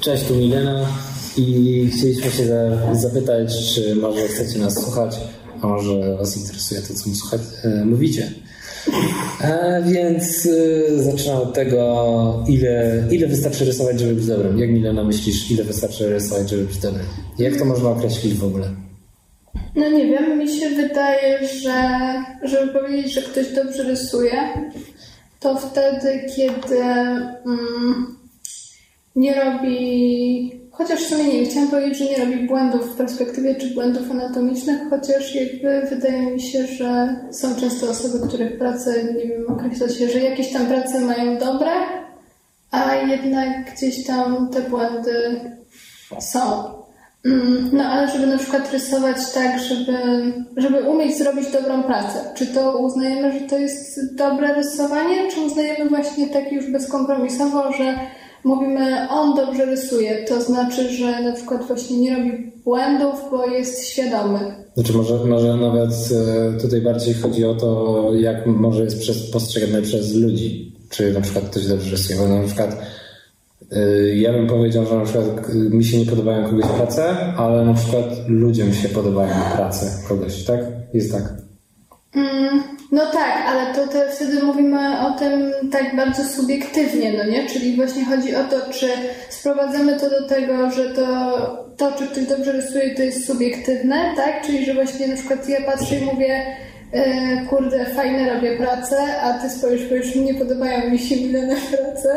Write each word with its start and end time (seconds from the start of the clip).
Cześć, 0.00 0.24
tu 0.24 0.34
Milena 0.34 0.86
i 1.36 1.90
chcieliśmy 1.96 2.30
się 2.30 2.46
za- 2.46 2.94
zapytać, 2.94 3.74
czy 3.74 3.94
może 3.94 4.28
chcecie 4.28 4.58
nas 4.58 4.74
słuchać, 4.82 5.16
a 5.62 5.66
może 5.66 6.16
Was 6.16 6.36
interesuje 6.36 6.80
to, 6.80 6.94
co 6.94 7.14
słuchać, 7.14 7.40
e, 7.64 7.84
mówicie. 7.84 8.32
E, 9.40 9.82
więc 9.86 10.46
e, 10.46 11.02
zaczynam 11.02 11.36
od 11.36 11.54
tego, 11.54 12.44
ile, 12.48 13.04
ile 13.10 13.26
wystarczy 13.26 13.64
rysować, 13.64 14.00
żeby 14.00 14.14
być 14.14 14.26
dobrym. 14.26 14.58
Jak 14.58 14.70
Milena 14.70 15.04
myślisz, 15.04 15.50
ile 15.50 15.64
wystarczy 15.64 16.08
rysować, 16.08 16.50
żeby 16.50 16.64
być 16.64 16.78
dobrym? 16.78 17.06
Jak 17.38 17.56
to 17.56 17.64
można 17.64 17.90
określić 17.90 18.34
w 18.34 18.44
ogóle? 18.44 18.70
No 19.76 19.88
nie 19.90 20.06
wiem, 20.06 20.38
mi 20.38 20.48
się 20.60 20.70
wydaje, 20.70 21.48
że 21.48 21.88
żeby 22.42 22.72
powiedzieć, 22.72 23.14
że 23.14 23.22
ktoś 23.22 23.46
dobrze 23.54 23.82
rysuje, 23.82 24.32
to 25.40 25.56
wtedy, 25.58 26.20
kiedy 26.36 26.78
mm, 26.80 28.16
nie 29.16 29.34
robi, 29.34 30.60
chociaż 30.70 31.04
w 31.04 31.08
sumie 31.08 31.24
nie 31.24 31.44
chciałam 31.44 31.68
powiedzieć, 31.68 31.98
że 31.98 32.04
nie 32.04 32.24
robi 32.24 32.46
błędów 32.46 32.92
w 32.92 32.96
perspektywie 32.96 33.54
czy 33.54 33.74
błędów 33.74 34.10
anatomicznych, 34.10 34.80
chociaż 34.90 35.34
jakby 35.34 35.86
wydaje 35.90 36.22
mi 36.22 36.40
się, 36.40 36.66
że 36.66 37.16
są 37.30 37.56
często 37.56 37.90
osoby, 37.90 38.28
których 38.28 38.58
prace, 38.58 39.04
nie 39.04 39.26
wiem, 39.26 39.46
określa 39.48 39.88
się, 39.88 40.08
że 40.08 40.18
jakieś 40.18 40.52
tam 40.52 40.66
prace 40.66 41.00
mają 41.00 41.38
dobre, 41.38 41.70
a 42.70 42.94
jednak 42.94 43.74
gdzieś 43.74 44.06
tam 44.06 44.48
te 44.48 44.60
błędy 44.60 45.40
są. 46.20 46.64
Mm, 47.24 47.70
No 47.72 47.84
ale 47.84 48.08
żeby 48.08 48.26
na 48.26 48.38
przykład 48.38 48.72
rysować 48.72 49.16
tak, 49.34 49.60
żeby, 49.60 49.98
żeby 50.56 50.82
umieć 50.82 51.18
zrobić 51.18 51.50
dobrą 51.52 51.82
pracę, 51.82 52.18
czy 52.34 52.46
to 52.46 52.78
uznajemy, 52.78 53.32
że 53.32 53.40
to 53.40 53.58
jest 53.58 54.14
dobre 54.14 54.54
rysowanie, 54.54 55.30
czy 55.30 55.40
uznajemy 55.40 55.90
właśnie 55.90 56.26
tak 56.26 56.52
już 56.52 56.70
bezkompromisowo, 56.70 57.72
że 57.72 57.98
mówimy 58.44 59.08
on 59.10 59.36
dobrze 59.36 59.64
rysuje, 59.66 60.24
to 60.28 60.42
znaczy, 60.42 60.92
że 60.92 61.22
na 61.22 61.32
przykład 61.32 61.66
właśnie 61.66 61.98
nie 61.98 62.16
robi 62.16 62.52
błędów, 62.64 63.14
bo 63.30 63.46
jest 63.46 63.88
świadomy. 63.88 64.38
Znaczy 64.74 64.92
może, 64.92 65.24
może 65.24 65.56
nawet 65.56 65.90
e, 65.90 66.60
tutaj 66.60 66.80
bardziej 66.80 67.14
chodzi 67.14 67.44
o 67.44 67.54
to, 67.54 68.10
jak 68.14 68.46
może 68.46 68.84
jest 68.84 69.00
przez, 69.00 69.30
postrzegane 69.30 69.82
przez 69.82 70.14
ludzi. 70.14 70.74
Czy 70.90 71.12
na 71.12 71.20
przykład 71.20 71.44
ktoś 71.44 71.66
dobrze 71.66 71.90
rysuje. 71.90 72.18
Bo 72.18 72.28
na 72.28 72.44
przykład 72.46 72.76
e, 73.72 74.08
ja 74.16 74.32
bym 74.32 74.46
powiedział, 74.46 74.86
że 74.86 74.94
na 74.94 75.04
przykład 75.04 75.54
mi 75.54 75.84
się 75.84 75.98
nie 75.98 76.06
podobają 76.06 76.44
kogoś 76.44 76.66
prace, 76.66 77.16
ale 77.36 77.64
na 77.64 77.74
przykład 77.74 78.04
ludziom 78.28 78.74
się 78.74 78.88
podobają 78.88 79.34
prace 79.56 79.86
kogoś, 80.08 80.44
tak? 80.44 80.60
Jest 80.94 81.12
tak. 81.12 81.43
Mm, 82.14 82.62
no 82.92 83.06
tak, 83.06 83.46
ale 83.46 83.74
to 83.74 83.86
te, 83.86 84.08
wtedy 84.08 84.42
mówimy 84.42 85.00
o 85.00 85.10
tym 85.10 85.52
tak 85.72 85.96
bardzo 85.96 86.24
subiektywnie, 86.24 87.12
no 87.12 87.24
nie? 87.24 87.46
Czyli 87.46 87.76
właśnie 87.76 88.04
chodzi 88.04 88.36
o 88.36 88.44
to, 88.44 88.72
czy 88.72 88.88
sprowadzamy 89.28 90.00
to 90.00 90.10
do 90.10 90.28
tego, 90.28 90.70
że 90.70 90.90
to, 90.90 91.04
to 91.76 91.92
czy 91.92 92.06
ktoś 92.06 92.26
dobrze 92.26 92.52
rysuje, 92.52 92.94
to 92.94 93.02
jest 93.02 93.26
subiektywne, 93.26 94.12
tak? 94.16 94.46
Czyli, 94.46 94.64
że 94.64 94.74
właśnie 94.74 95.08
na 95.08 95.14
przykład 95.14 95.48
ja 95.48 95.60
patrzę 95.60 95.96
i 95.98 96.04
mówię, 96.04 96.46
kurde, 97.50 97.86
fajne 97.86 98.34
robię 98.34 98.56
pracę, 98.56 99.20
a 99.20 99.32
ty 99.32 99.50
spojrzysz, 99.50 99.88
powiesz, 99.88 100.14
nie 100.14 100.34
podobają 100.34 100.90
mi 100.90 100.98
się 100.98 101.16
milene 101.16 101.56
prace. 101.70 102.16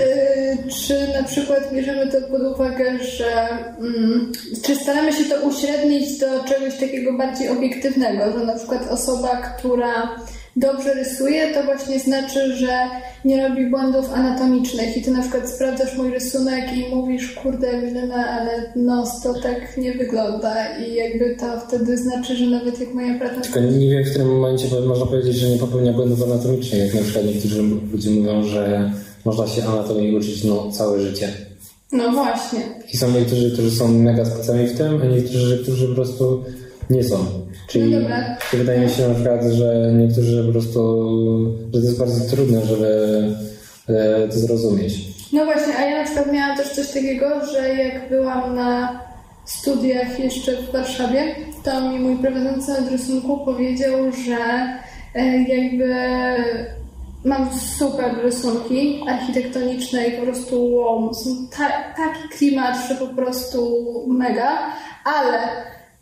E, 0.00 0.56
czy 0.72 1.18
na 1.20 1.22
przykład 1.22 1.72
bierzemy 1.72 2.06
to 2.06 2.20
pod 2.20 2.42
uwagę, 2.42 2.98
że 2.98 3.48
mm, 3.78 4.32
czy 4.62 4.76
staramy 4.76 5.12
się 5.12 5.24
to 5.24 5.40
uśrednić 5.48 6.18
do 6.18 6.44
czegoś 6.44 6.74
takiego 6.74 7.12
bardziej 7.12 7.48
obiektywnego, 7.48 8.38
że 8.38 8.46
na 8.46 8.56
przykład 8.56 8.90
osoba, 8.90 9.36
która 9.36 10.16
dobrze 10.58 10.94
rysuje, 10.94 11.54
to 11.54 11.62
właśnie 11.62 12.00
znaczy, 12.00 12.56
że 12.56 12.78
nie 13.24 13.48
robi 13.48 13.70
błędów 13.70 14.12
anatomicznych 14.12 14.96
i 14.96 15.02
ty 15.02 15.10
na 15.10 15.22
przykład 15.22 15.50
sprawdzasz 15.50 15.96
mój 15.96 16.10
rysunek 16.10 16.64
i 16.76 16.94
mówisz, 16.94 17.32
kurde 17.32 17.82
Milena, 17.82 18.28
ale 18.28 18.72
nos 18.76 19.20
to 19.22 19.34
tak 19.34 19.76
nie 19.76 19.92
wygląda 19.92 20.78
i 20.78 20.94
jakby 20.94 21.36
to 21.36 21.60
wtedy 21.60 21.96
znaczy, 21.96 22.36
że 22.36 22.46
nawet 22.46 22.80
jak 22.80 22.94
moja 22.94 23.18
praca... 23.18 23.40
Tylko 23.40 23.60
nie 23.60 23.90
wiem, 23.90 24.04
w 24.04 24.10
którym 24.10 24.28
momencie 24.28 24.68
można 24.86 25.06
powiedzieć, 25.06 25.36
że 25.36 25.48
nie 25.48 25.58
popełnia 25.58 25.92
błędów 25.92 26.22
anatomicznych. 26.22 26.80
Jak 26.80 26.94
na 26.94 27.02
przykład 27.02 27.24
niektórzy 27.24 27.62
ludzie 27.92 28.10
mówią, 28.10 28.42
że 28.42 28.92
można 29.24 29.46
się 29.46 29.64
anatomii 29.64 30.16
uczyć 30.16 30.44
no, 30.44 30.72
całe 30.72 31.00
życie. 31.00 31.28
No 31.92 32.12
właśnie. 32.12 32.60
I 32.92 32.96
są 32.96 33.10
niektórzy, 33.10 33.52
którzy 33.52 33.70
są 33.70 33.88
mega 33.88 34.24
specjalni 34.24 34.66
w 34.66 34.78
tym, 34.78 35.02
a 35.02 35.04
niektórzy, 35.04 35.58
którzy 35.62 35.88
po 35.88 35.94
prostu 35.94 36.44
nie 36.90 37.04
są. 37.04 37.16
Czyli 37.66 37.90
No 37.90 37.98
wydaje 38.52 38.80
mi 38.80 38.90
się 38.90 39.08
na 39.08 39.14
przykład, 39.14 39.44
że 39.44 39.92
niektórzy 39.92 40.44
po 40.44 40.52
prostu, 40.52 41.08
że 41.74 41.80
to 41.80 41.86
jest 41.86 41.98
bardzo 41.98 42.36
trudne, 42.36 42.66
żeby 42.66 43.22
e, 43.88 44.28
to 44.28 44.38
zrozumieć. 44.38 44.94
No 45.32 45.44
właśnie, 45.44 45.76
a 45.76 45.82
ja 45.82 45.98
na 45.98 46.04
przykład 46.04 46.32
miałam 46.32 46.56
też 46.56 46.68
coś 46.68 46.88
takiego, 46.88 47.46
że 47.52 47.74
jak 47.74 48.08
byłam 48.08 48.54
na 48.54 49.00
studiach 49.44 50.18
jeszcze 50.18 50.56
w 50.56 50.72
Warszawie, 50.72 51.34
to 51.64 51.80
mi 51.80 51.98
mój 51.98 52.16
prowadzący 52.16 52.72
od 52.72 52.90
rysunku 52.90 53.44
powiedział, 53.44 54.12
że 54.26 54.38
e, 55.14 55.42
jakby 55.42 55.94
mam 57.24 57.58
super 57.58 58.14
rysunki 58.22 59.00
architektoniczne 59.08 60.06
i 60.06 60.12
po 60.12 60.22
prostu 60.22 60.74
wow, 60.74 61.14
są 61.14 61.30
ta, 61.58 61.68
taki 61.96 62.28
klimat, 62.38 62.76
że 62.88 62.94
po 62.94 63.06
prostu 63.06 63.88
mega, 64.08 64.58
ale 65.04 65.38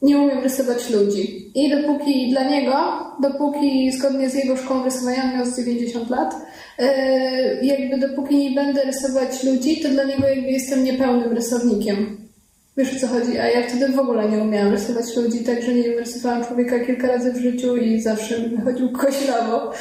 nie 0.03 0.19
umiem 0.19 0.43
rysować 0.43 0.91
ludzi. 0.91 1.51
I 1.55 1.71
dopóki 1.71 2.31
dla 2.31 2.49
niego, 2.49 2.77
dopóki 3.23 3.93
zgodnie 3.93 4.31
z 4.31 4.35
jego 4.35 4.57
szkołą 4.57 4.85
rysowania, 4.85 5.37
miał 5.37 5.47
z 5.47 5.57
90 5.57 6.11
lat, 6.11 6.35
e, 6.79 7.65
jakby 7.65 8.09
dopóki 8.09 8.37
nie 8.37 8.51
będę 8.51 8.83
rysować 8.83 9.45
ludzi, 9.45 9.81
to 9.81 9.89
dla 9.89 10.05
niego 10.05 10.29
jakby 10.29 10.51
jestem 10.51 10.85
niepełnym 10.85 11.33
rysownikiem. 11.33 12.26
Wiesz 12.77 12.97
o 12.97 13.01
co 13.01 13.07
chodzi? 13.07 13.39
A 13.39 13.47
ja 13.49 13.69
wtedy 13.69 13.93
w 13.93 13.99
ogóle 13.99 14.29
nie 14.29 14.39
umiałam 14.39 14.73
rysować 14.73 15.17
ludzi, 15.17 15.45
także 15.45 15.75
nie 15.75 15.83
wiem, 15.83 15.99
rysowałam 15.99 16.45
człowieka 16.45 16.81
kilka 16.81 17.09
razy 17.09 17.33
w 17.33 17.37
życiu 17.37 17.77
i 17.77 18.01
zawsze 18.01 18.49
wychodził 18.49 18.93
koślawo. 18.93 19.73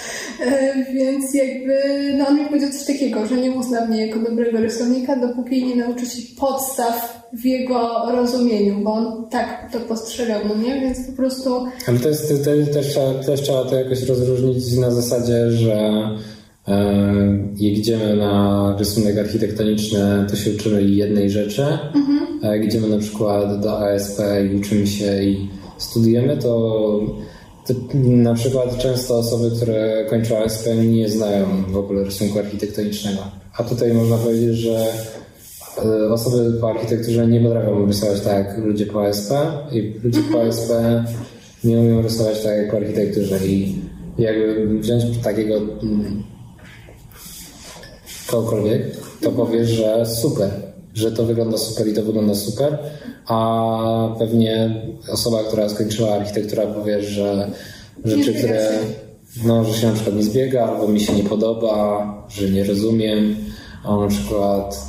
E, 0.42 0.76
więc 0.94 1.34
jakby, 1.34 1.78
no 2.18 2.28
on 2.28 2.40
mi 2.40 2.46
powiedział 2.46 2.70
coś 2.70 2.86
takiego, 2.86 3.28
że 3.28 3.38
nie 3.38 3.52
uzna 3.52 3.86
mnie 3.86 4.08
jako 4.08 4.20
dobrego 4.20 4.58
rysownika, 4.58 5.16
dopóki 5.16 5.66
nie 5.66 5.76
nauczy 5.76 6.06
się 6.06 6.22
podstaw 6.40 7.26
w 7.34 7.46
jego 7.46 8.12
rozumieniu, 8.12 8.84
bo 8.84 8.94
on 8.94 9.30
tak 9.30 9.72
to 9.72 9.80
postrzegał, 9.80 10.40
no 10.50 10.64
nie? 10.64 10.82
Więc 10.82 11.08
po 11.08 11.14
prostu 11.14 11.66
Ale 11.88 12.00
to 12.00 12.10
jest, 12.10 12.30
to, 12.30 12.38
to, 12.38 12.74
też, 12.74 12.88
trzeba, 12.88 13.14
też 13.14 13.42
trzeba 13.42 13.66
to 13.66 13.76
jakoś 13.76 14.04
rozróżnić 14.04 14.78
na 14.78 14.92
zasadzie, 14.92 15.52
że 15.52 16.10
e, 16.68 16.84
jak 17.60 17.78
idziemy 17.78 18.16
na 18.16 18.76
rysunek 18.80 19.18
architektoniczny, 19.18 20.26
to 20.30 20.36
się 20.36 20.52
uczymy 20.52 20.84
jednej 20.84 21.30
rzeczy. 21.30 21.62
Jak 21.62 22.35
idziemy 22.56 22.90
na 22.90 22.98
przykład 22.98 23.62
do 23.62 23.80
ASP 23.80 24.22
i 24.52 24.56
uczymy 24.56 24.88
się 24.88 25.24
i 25.24 25.50
studujemy, 25.78 26.38
to, 26.38 27.00
na 28.04 28.34
przykład 28.34 28.78
często 28.78 29.18
osoby, 29.18 29.52
które 29.56 30.06
kończą 30.10 30.38
ASP 30.38 30.68
nie 30.86 31.10
znają 31.10 31.46
w 31.68 31.78
ogóle 31.78 32.04
rysunku 32.04 32.40
architektonicznego. 32.40 33.22
A 33.58 33.64
tutaj 33.64 33.94
można 33.94 34.18
powiedzieć, 34.18 34.58
że 34.58 34.86
e, 35.86 36.14
osoby 36.14 36.60
po 36.62 36.70
architekturze 36.70 37.28
nie 37.28 37.42
potrafią 37.42 37.86
rysować 37.86 38.22
tak 38.22 38.34
jak 38.34 38.58
ludzie 38.58 38.86
po 38.86 39.06
ASP 39.08 39.32
i 39.72 39.94
ludzie 40.04 40.22
po 40.32 40.42
ASP 40.42 40.72
nie 41.64 41.80
umieją 41.80 42.02
rysować 42.02 42.44
tak 42.44 42.58
jak 42.58 42.72
po 42.72 42.78
architekturze. 42.78 43.48
I 43.48 43.76
jakby 44.18 44.80
wziąć 44.80 45.04
takiego 45.24 45.58
mm, 45.58 46.24
kogokolwiek, 48.28 48.82
to 49.22 49.32
powiesz, 49.32 49.70
że 49.70 50.06
super, 50.06 50.50
że 50.96 51.12
to 51.12 51.26
wygląda 51.26 51.58
super 51.58 51.88
i 51.88 51.94
to 51.94 52.04
wygląda 52.04 52.36
super, 52.36 52.78
a 53.28 54.16
pewnie 54.20 54.82
osoba, 55.12 55.44
która 55.44 55.70
skończyła 55.70 56.14
architekturę 56.14 56.68
powie, 56.68 57.04
że 57.04 57.52
rzeczy, 58.06 58.34
które 58.34 58.70
no, 59.44 59.64
że 59.66 59.74
się 59.74 59.88
na 59.88 59.94
przykład 59.94 60.16
nie 60.16 60.24
zbiega, 60.24 60.68
albo 60.68 60.88
mi 60.88 61.00
się 61.00 61.14
nie 61.14 61.24
podoba, 61.24 62.08
że 62.30 62.50
nie 62.50 62.64
rozumiem, 62.64 63.36
a 63.84 63.96
na 63.96 64.08
przykład 64.08 64.86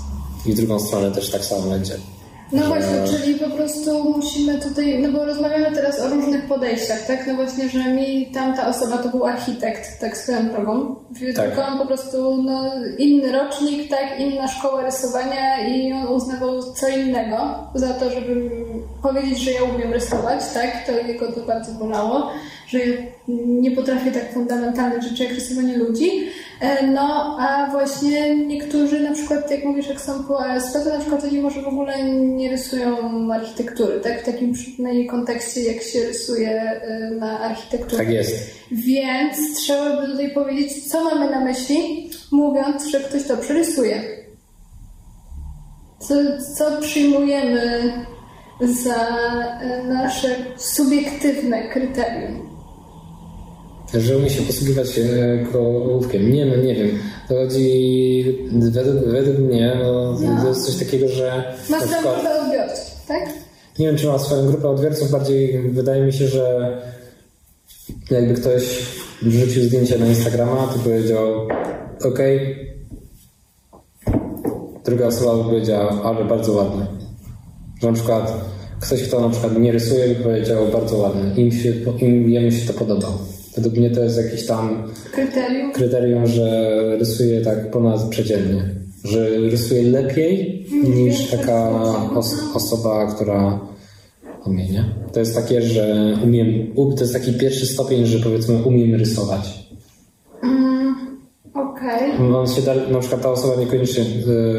i 0.46 0.52
w 0.52 0.56
drugą 0.56 0.80
stronę 0.80 1.10
też 1.10 1.30
tak 1.30 1.44
samo 1.44 1.70
będzie. 1.70 1.96
No 2.52 2.62
Że- 2.62 2.68
właśnie, 2.68 3.18
czyli 3.18 3.34
po 3.34 3.50
prostu 3.50 4.04
musimy 4.16 4.60
tutaj, 4.60 4.98
no 5.02 5.12
bo 5.18 5.24
rozmawiamy 5.24 5.72
teraz 5.72 6.00
o 6.00 6.08
różnych 6.08 6.44
podejściach, 6.44 7.06
tak? 7.06 7.26
No 7.26 7.34
właśnie, 7.34 7.68
że 7.68 7.78
mi 7.78 8.26
tamta 8.26 8.68
osoba 8.68 8.98
to 8.98 9.08
był 9.08 9.26
architekt, 9.26 10.00
tak 10.00 10.16
swoją 10.16 10.48
drogą. 10.48 10.96
Tak. 11.36 11.46
Tylko 11.46 11.78
po 11.78 11.86
prostu, 11.86 12.42
no, 12.42 12.72
inny 12.98 13.32
rocznik, 13.32 13.90
tak, 13.90 14.20
inna 14.20 14.48
szkoła 14.48 14.82
rysowania 14.82 15.68
i 15.68 15.92
on 15.92 16.06
uznawał 16.06 16.62
co 16.62 16.88
innego 16.88 17.36
za 17.74 17.88
to, 17.94 18.10
żeby 18.10 18.50
powiedzieć, 19.02 19.38
że 19.38 19.50
ja 19.50 19.62
umiem 19.62 19.92
rysować, 19.92 20.40
tak? 20.54 20.86
To 20.86 20.92
jego 20.92 21.32
to 21.32 21.40
bardzo 21.40 21.72
bolało, 21.72 22.30
że 22.66 22.78
ja 22.78 22.86
nie 23.46 23.70
potrafię 23.70 24.10
tak 24.12 24.32
fundamentalnych 24.32 25.02
rzeczy 25.02 25.24
jak 25.24 25.32
rysowanie 25.34 25.76
ludzi. 25.78 26.10
E, 26.60 26.86
No, 26.86 27.36
a 27.40 27.70
właśnie 27.70 28.36
niektórzy 28.46 29.00
na 29.00 29.12
przykład, 29.12 29.50
jak 29.50 29.64
mówisz, 29.64 29.86
jak 29.88 30.00
są 30.00 30.24
po 30.24 30.46
ASP, 30.46 30.72
to 30.72 30.90
na 30.90 30.98
przykład 31.00 31.24
oni 31.24 31.38
może 31.40 31.62
w 31.62 31.66
ogóle 31.68 32.04
nie 32.12 32.50
rysują 32.50 32.96
architektury, 33.32 34.00
tak? 34.00 34.22
W 34.22 34.26
takim 34.26 34.52
przynajmniej 34.52 35.06
kontekście, 35.06 35.60
jak 35.62 35.82
się 35.82 36.04
rysuje 36.04 36.50
e, 36.50 37.10
na 37.10 37.40
architekturze. 37.40 37.96
Tak 37.96 38.08
jest. 38.08 38.50
Więc 38.72 39.36
trzeba 39.56 40.00
by 40.00 40.06
tutaj 40.06 40.30
powiedzieć, 40.30 40.88
co 40.90 41.04
mamy 41.04 41.30
na 41.30 41.40
myśli, 41.40 42.10
mówiąc, 42.32 42.86
że 42.86 43.00
ktoś 43.00 43.22
dobrze 43.24 43.54
rysuje. 43.54 44.02
co, 45.98 46.14
co 46.56 46.80
przyjmujemy 46.80 47.92
za 48.60 48.94
e, 49.60 49.82
nasze 49.84 50.36
subiektywne 50.56 51.68
kryterium? 51.68 52.55
Że 53.94 54.18
umie 54.18 54.30
się 54.30 54.42
posługiwać 54.42 55.00
ołówkiem. 55.54 56.32
Nie, 56.32 56.46
no 56.46 56.56
nie 56.56 56.74
wiem. 56.74 56.98
To 57.28 57.34
chodzi, 57.34 58.48
według, 58.52 59.04
według 59.04 59.38
mnie, 59.38 59.76
no, 59.82 60.18
no. 60.20 60.42
to 60.42 60.48
jest 60.48 60.66
coś 60.66 60.76
takiego, 60.76 61.08
że... 61.08 61.54
Masz 61.70 61.80
tam 61.80 61.88
przykład, 61.88 62.14
grupę 62.14 62.40
odbiorców, 62.40 63.06
tak? 63.08 63.28
Nie 63.78 63.86
wiem, 63.86 63.96
czy 63.96 64.06
ma 64.06 64.18
swoją 64.18 64.46
grupę 64.46 64.68
odbiorców, 64.68 65.10
bardziej 65.10 65.62
wydaje 65.70 66.02
mi 66.02 66.12
się, 66.12 66.28
że 66.28 66.76
jakby 68.10 68.34
ktoś 68.34 68.62
wrzucił 69.22 69.62
zdjęcie 69.62 69.98
na 69.98 70.06
Instagrama, 70.06 70.66
to 70.66 70.78
powiedział 70.78 71.48
ok, 72.04 72.18
druga 74.84 75.06
osoba 75.06 75.36
by 75.36 75.44
powiedziała, 75.44 76.02
ale 76.04 76.24
bardzo 76.24 76.52
ładne. 76.52 76.86
Że 77.82 77.86
na 77.86 77.94
przykład 77.94 78.32
ktoś, 78.80 79.02
kto 79.02 79.20
na 79.20 79.28
przykład 79.28 79.58
nie 79.58 79.72
rysuje, 79.72 80.08
by 80.08 80.14
powiedział 80.14 80.66
bardzo 80.72 80.96
ładne. 80.96 81.34
Im, 81.34 81.52
się, 81.52 81.72
im 81.98 82.30
jemu 82.30 82.50
się 82.50 82.66
to 82.66 82.78
podoba. 82.78 83.08
Według 83.56 83.76
mnie 83.76 83.90
to 83.90 84.00
jest 84.00 84.16
jakieś 84.16 84.46
tam 84.46 84.82
kryterium, 85.12 85.72
kryterium 85.72 86.26
że 86.26 86.70
rysuje 86.98 87.40
tak 87.40 87.70
ponad 87.70 88.02
przeciętnie. 88.02 88.62
Że 89.04 89.28
rysuje 89.38 89.82
lepiej 89.82 90.66
niż 90.96 91.30
taka 91.30 91.70
os 92.14 92.34
osoba, 92.54 93.06
która 93.14 93.60
umie, 94.46 94.68
nie? 94.68 94.84
To 95.12 95.20
jest 95.20 95.34
takie, 95.34 95.62
że 95.62 96.14
umiem, 96.24 96.74
to 96.74 97.00
jest 97.00 97.12
taki 97.12 97.32
pierwszy 97.32 97.66
stopień, 97.66 98.06
że 98.06 98.18
powiedzmy 98.18 98.62
umiem 98.62 98.94
rysować. 98.94 99.68
Mm, 100.42 100.94
Okej. 101.54 102.12
Okay. 102.14 102.36
On 102.36 102.48
się 102.48 102.62
da, 102.62 102.74
na 102.74 102.98
przykład 102.98 103.22
ta 103.22 103.30
osoba 103.30 103.60
niekoniecznie 103.60 104.04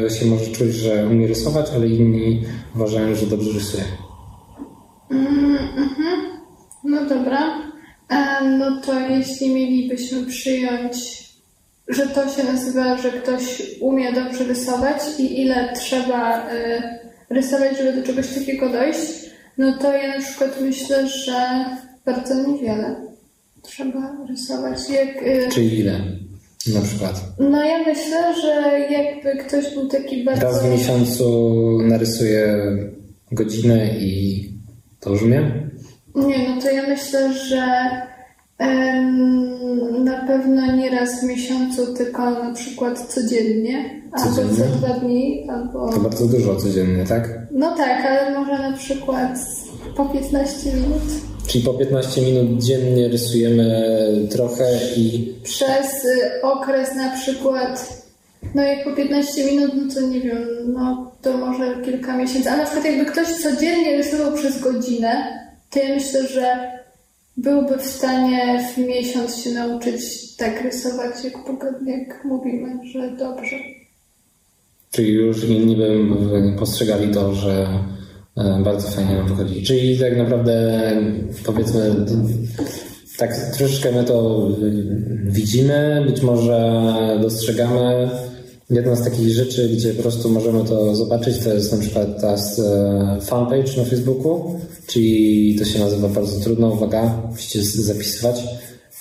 y, 0.06 0.10
się 0.10 0.26
może 0.26 0.46
czuć, 0.46 0.74
że 0.74 1.06
umie 1.06 1.26
rysować, 1.26 1.66
ale 1.74 1.86
inni 1.88 2.42
uważają, 2.74 3.14
że 3.14 3.26
dobrze 3.26 3.52
rysuje. 3.52 3.84
Mm, 5.10 5.58
mm 5.76 6.38
No 6.84 7.08
dobra. 7.08 7.68
E, 8.10 8.57
no 8.70 8.80
to 8.80 9.00
jeśli 9.00 9.54
mielibyśmy 9.54 10.26
przyjąć, 10.26 11.28
że 11.88 12.06
to 12.06 12.28
się 12.28 12.44
nazywa, 12.44 12.98
że 12.98 13.12
ktoś 13.12 13.62
umie 13.80 14.12
dobrze 14.12 14.44
rysować 14.44 15.02
i 15.18 15.40
ile 15.40 15.72
trzeba 15.76 16.50
y, 16.52 16.82
rysować, 17.30 17.78
żeby 17.78 17.92
do 17.92 18.06
czegoś 18.06 18.28
takiego 18.34 18.68
dojść, 18.68 19.00
no 19.58 19.78
to 19.78 19.92
ja 19.92 20.18
na 20.18 20.24
przykład 20.24 20.60
myślę, 20.60 21.08
że 21.08 21.64
bardzo 22.06 22.34
niewiele 22.48 22.96
trzeba 23.62 24.16
rysować. 24.28 24.78
Jak, 24.90 25.22
y, 25.22 25.48
Czyli 25.52 25.78
ile? 25.78 26.00
Na 26.74 26.80
przykład? 26.80 27.24
No 27.38 27.64
ja 27.64 27.78
myślę, 27.78 28.34
że 28.42 28.80
jakby 28.90 29.44
ktoś 29.44 29.74
był 29.74 29.88
taki 29.88 30.24
bardzo... 30.24 30.42
Raz 30.42 30.62
w 30.62 30.70
miesiącu 30.70 31.58
narysuje 31.82 32.56
godzinę 33.32 33.98
i 33.98 34.44
to 35.00 35.10
już 35.10 35.22
umiem? 35.22 35.70
Nie, 36.14 36.48
no 36.48 36.62
to 36.62 36.70
ja 36.70 36.88
myślę, 36.88 37.34
że 37.34 37.88
na 40.04 40.26
pewno 40.26 40.76
nie 40.76 40.90
raz 40.90 41.20
w 41.20 41.22
miesiącu, 41.22 41.94
tylko 41.94 42.30
na 42.30 42.52
przykład 42.54 43.14
codziennie, 43.14 44.02
codziennie? 44.16 44.52
albo 44.52 44.56
co 44.56 44.86
dwa 44.86 45.00
dni, 45.00 45.46
albo... 45.50 45.92
To 45.92 46.00
bardzo 46.00 46.26
dużo 46.26 46.56
codziennie, 46.56 47.04
tak? 47.04 47.38
No 47.50 47.76
tak, 47.76 48.06
ale 48.06 48.40
może 48.40 48.58
na 48.70 48.76
przykład 48.76 49.38
po 49.96 50.04
15 50.04 50.72
minut. 50.72 51.02
Czyli 51.46 51.64
po 51.64 51.74
15 51.74 52.22
minut 52.22 52.62
dziennie 52.62 53.08
rysujemy 53.08 53.84
trochę 54.30 54.64
i... 54.96 55.34
Przez 55.42 56.04
y, 56.04 56.42
okres 56.42 56.94
na 56.94 57.10
przykład, 57.10 58.02
no 58.54 58.62
jak 58.62 58.84
po 58.84 58.92
15 58.92 59.44
minut, 59.44 59.70
no 59.74 59.94
to 59.94 60.00
nie 60.00 60.20
wiem, 60.20 60.46
no 60.66 61.10
to 61.22 61.36
może 61.36 61.82
kilka 61.84 62.16
miesięcy, 62.16 62.50
a 62.50 62.56
na 62.56 62.64
przykład 62.64 62.84
jakby 62.84 63.04
ktoś 63.04 63.28
codziennie 63.28 63.96
rysował 63.96 64.32
przez 64.32 64.60
godzinę, 64.60 65.12
to 65.70 65.78
ja 65.78 65.94
myślę, 65.94 66.28
że 66.28 66.77
byłby 67.38 67.78
w 67.78 67.86
stanie 67.86 68.64
w 68.74 68.78
miesiąc 68.78 69.36
się 69.36 69.50
nauczyć 69.50 70.36
tak 70.36 70.62
rysować, 70.64 71.24
jak, 71.24 71.34
jak 71.86 72.24
mówimy, 72.24 72.78
że 72.92 73.10
dobrze. 73.10 73.56
Czyli 74.90 75.12
już 75.12 75.44
inni 75.44 75.76
by 75.76 76.04
postrzegali 76.58 77.14
to, 77.14 77.34
że 77.34 77.68
e, 78.36 78.60
bardzo 78.64 78.90
fajnie 78.90 79.14
nam 79.14 79.28
wychodzi. 79.28 79.62
Czyli 79.62 79.98
tak 79.98 80.16
naprawdę 80.16 80.92
powiedzmy 81.46 81.94
tak 83.18 83.34
troszeczkę 83.56 83.92
my 83.92 84.04
to 84.04 84.48
widzimy, 85.24 86.04
być 86.06 86.22
może 86.22 86.82
dostrzegamy, 87.22 88.10
Jedna 88.70 88.96
z 88.96 89.04
takich 89.04 89.28
rzeczy, 89.28 89.68
gdzie 89.68 89.94
po 89.94 90.02
prostu 90.02 90.30
możemy 90.30 90.64
to 90.64 90.96
zobaczyć, 90.96 91.38
to 91.38 91.54
jest 91.54 91.72
na 91.72 91.78
przykład 91.78 92.20
ta 92.20 92.34
e, 92.34 93.20
fanpage 93.20 93.76
na 93.76 93.84
Facebooku, 93.84 94.60
czyli 94.86 95.56
to 95.58 95.64
się 95.64 95.78
nazywa 95.78 96.08
bardzo 96.08 96.40
trudno, 96.40 96.68
uwaga, 96.68 97.22
musicie 97.30 97.62
zapisywać. 97.62 98.44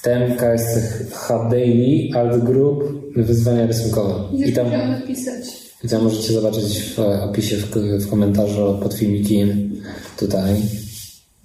TMKSH 0.03 1.29
Daily 1.51 2.09
Art 2.15 2.43
Group 2.43 2.83
Wyzwania 3.15 3.67
rysunkowe. 3.67 4.13
I 4.37 4.53
tam, 4.53 4.69
napisać. 4.69 5.45
I 5.83 5.87
tam 5.87 6.03
możecie 6.03 6.33
zobaczyć 6.33 6.93
w 6.95 6.99
opisie, 6.99 7.57
w, 7.57 7.75
w 7.75 8.09
komentarzu 8.09 8.79
pod 8.83 8.93
filmikiem 8.93 9.71
tutaj 10.19 10.55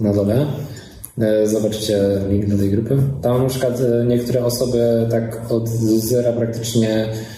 na 0.01 0.13
dole. 0.13 0.47
E, 1.19 1.49
zobaczycie 1.49 2.01
link 2.31 2.47
do 2.47 2.59
tej 2.59 2.71
grupy. 2.71 2.97
Tam 3.23 3.43
na 3.43 3.49
przykład 3.49 3.81
e, 3.81 4.05
niektóre 4.07 4.45
osoby 4.45 5.07
tak 5.11 5.53
od 5.53 5.69
zera 5.69 6.33
praktycznie 6.33 7.09
E, 7.09 7.32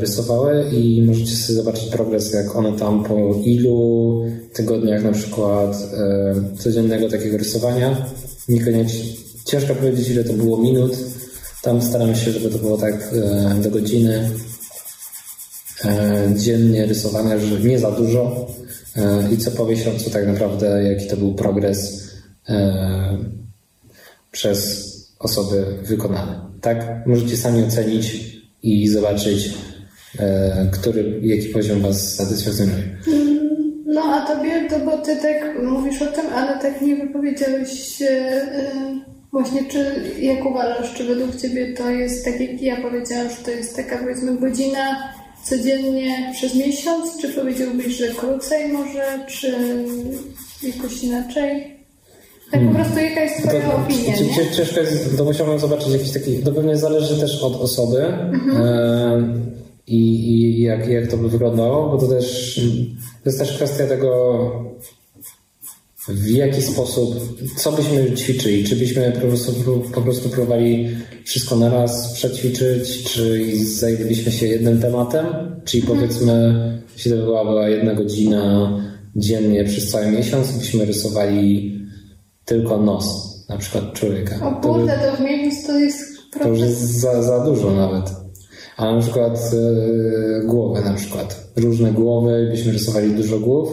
rysowały 0.00 0.64
i 0.72 1.02
możecie 1.02 1.36
sobie 1.36 1.56
zobaczyć 1.56 1.84
progres, 1.84 2.32
jak 2.32 2.56
one 2.56 2.78
tam 2.78 3.04
po 3.04 3.34
ilu 3.44 4.24
tygodniach 4.52 5.04
na 5.04 5.12
przykład 5.12 5.76
e, 5.76 6.34
codziennego 6.58 7.08
takiego 7.08 7.38
rysowania. 7.38 8.06
Niekoniecznie, 8.48 9.04
ciężko 9.44 9.74
powiedzieć 9.74 10.08
ile 10.08 10.24
to 10.24 10.32
było 10.32 10.58
minut. 10.58 10.96
Tam 11.62 11.82
staramy 11.82 12.16
się, 12.16 12.30
żeby 12.30 12.50
to 12.50 12.58
było 12.58 12.76
tak 12.76 12.94
e, 13.12 13.54
do 13.62 13.70
godziny 13.70 14.30
dziennie 16.36 16.86
rysowania, 16.86 17.38
że 17.38 17.60
nie 17.60 17.78
za 17.78 17.90
dużo 17.90 18.46
i 19.32 19.36
co 19.36 19.50
po 19.50 19.66
miesiącu 19.66 20.10
tak 20.10 20.26
naprawdę 20.26 20.82
jaki 20.82 21.06
to 21.06 21.16
był 21.16 21.34
progres 21.34 22.08
przez 24.32 24.88
osoby 25.18 25.64
wykonane. 25.82 26.40
Tak? 26.60 27.06
Możecie 27.06 27.36
sami 27.36 27.64
ocenić 27.64 28.32
i 28.62 28.88
zobaczyć, 28.88 29.50
e, 30.18 30.68
który, 30.72 31.20
jaki 31.22 31.48
poziom 31.48 31.80
Was 31.80 32.14
satysfakcjonuje. 32.14 32.82
No 33.86 34.02
a 34.02 34.26
tobie, 34.26 34.68
to 34.70 34.78
bo 34.78 34.98
ty 34.98 35.16
tak 35.16 35.62
mówisz 35.62 36.02
o 36.02 36.06
tym, 36.06 36.26
ale 36.34 36.58
tak 36.58 36.82
nie 36.82 36.96
wypowiedziałeś 36.96 38.02
e, 38.02 38.46
właśnie, 39.32 39.64
czy 39.64 39.94
jak 40.20 40.46
uważasz, 40.46 40.94
czy 40.94 41.04
według 41.04 41.36
ciebie 41.36 41.72
to 41.72 41.90
jest 41.90 42.24
tak 42.24 42.40
jak 42.40 42.62
ja 42.62 42.76
powiedziałam, 42.76 43.30
że 43.30 43.44
to 43.44 43.50
jest 43.50 43.76
taka 43.76 43.98
powiedzmy 43.98 44.36
godzina 44.36 45.12
codziennie 45.44 46.30
przez 46.32 46.54
miesiąc, 46.54 47.20
czy 47.20 47.28
powiedziałbyś, 47.28 47.86
że 47.86 48.08
krócej 48.08 48.72
może, 48.72 49.26
czy 49.28 49.54
jakoś 50.62 51.04
inaczej? 51.04 51.81
Tak 52.52 52.68
po 52.68 52.74
prostu 52.74 52.98
jaka 52.98 53.22
jest 53.22 53.42
Twoja 53.42 53.70
to, 53.70 53.76
opinia? 53.76 54.16
Nie? 54.16 54.50
Ciężko 54.56 54.80
jest, 54.80 55.16
to 55.16 55.24
musiałbym 55.24 55.58
zobaczyć 55.58 55.92
jakiś 55.92 56.12
taki, 56.12 56.36
to 56.38 56.52
pewnie 56.52 56.76
zależy 56.76 57.20
też 57.20 57.42
od 57.42 57.56
osoby 57.56 58.06
mhm. 58.06 58.66
e, 58.66 59.42
i, 59.86 60.30
i 60.30 60.62
jak, 60.62 60.88
jak 60.88 61.06
to 61.06 61.16
by 61.16 61.28
wyglądało, 61.28 61.88
bo 61.88 61.98
to 61.98 62.06
też 62.06 62.60
to 63.24 63.30
jest 63.30 63.38
też 63.38 63.52
kwestia 63.52 63.86
tego, 63.86 64.50
w 66.08 66.30
jaki 66.30 66.62
sposób, 66.62 67.14
co 67.56 67.72
byśmy 67.72 68.12
ćwiczyli, 68.12 68.64
czy 68.64 68.76
byśmy 68.76 69.12
po 69.12 69.20
prostu, 69.20 69.52
po 69.94 70.02
prostu 70.02 70.28
próbowali 70.28 70.88
wszystko 71.24 71.56
na 71.56 71.68
raz 71.68 72.12
przećwiczyć, 72.12 73.02
czy 73.04 73.56
zajęlibyśmy 73.64 74.32
się 74.32 74.46
jednym 74.46 74.80
tematem, 74.80 75.26
czyli 75.64 75.82
mhm. 75.82 76.00
powiedzmy, 76.00 76.54
jeśli 76.96 77.10
to 77.10 77.16
była 77.16 77.68
jedna 77.68 77.94
godzina 77.94 78.72
dziennie 79.16 79.64
przez 79.64 79.90
cały 79.90 80.10
miesiąc, 80.10 80.52
byśmy 80.52 80.84
rysowali 80.84 81.81
tylko 82.44 82.78
nos 82.78 83.32
na 83.48 83.58
przykład 83.58 83.92
człowieka. 83.92 84.46
O 84.46 84.60
kurde, 84.60 84.98
to, 84.98 85.10
to 85.10 85.16
w 85.16 85.20
minus 85.20 85.66
to 85.66 85.78
jest... 85.78 85.98
To 86.40 86.48
już 86.48 86.58
jest 86.58 87.00
za, 87.00 87.22
za 87.22 87.44
dużo 87.44 87.70
nawet. 87.70 88.10
A 88.76 88.94
na 88.94 89.00
przykład 89.00 89.52
yy, 89.52 90.46
głowy 90.46 90.80
na 90.84 90.94
przykład. 90.94 91.52
Różne 91.56 91.92
głowy, 91.92 92.48
byśmy 92.50 92.72
rysowali 92.72 93.10
dużo 93.10 93.38
głów, 93.38 93.68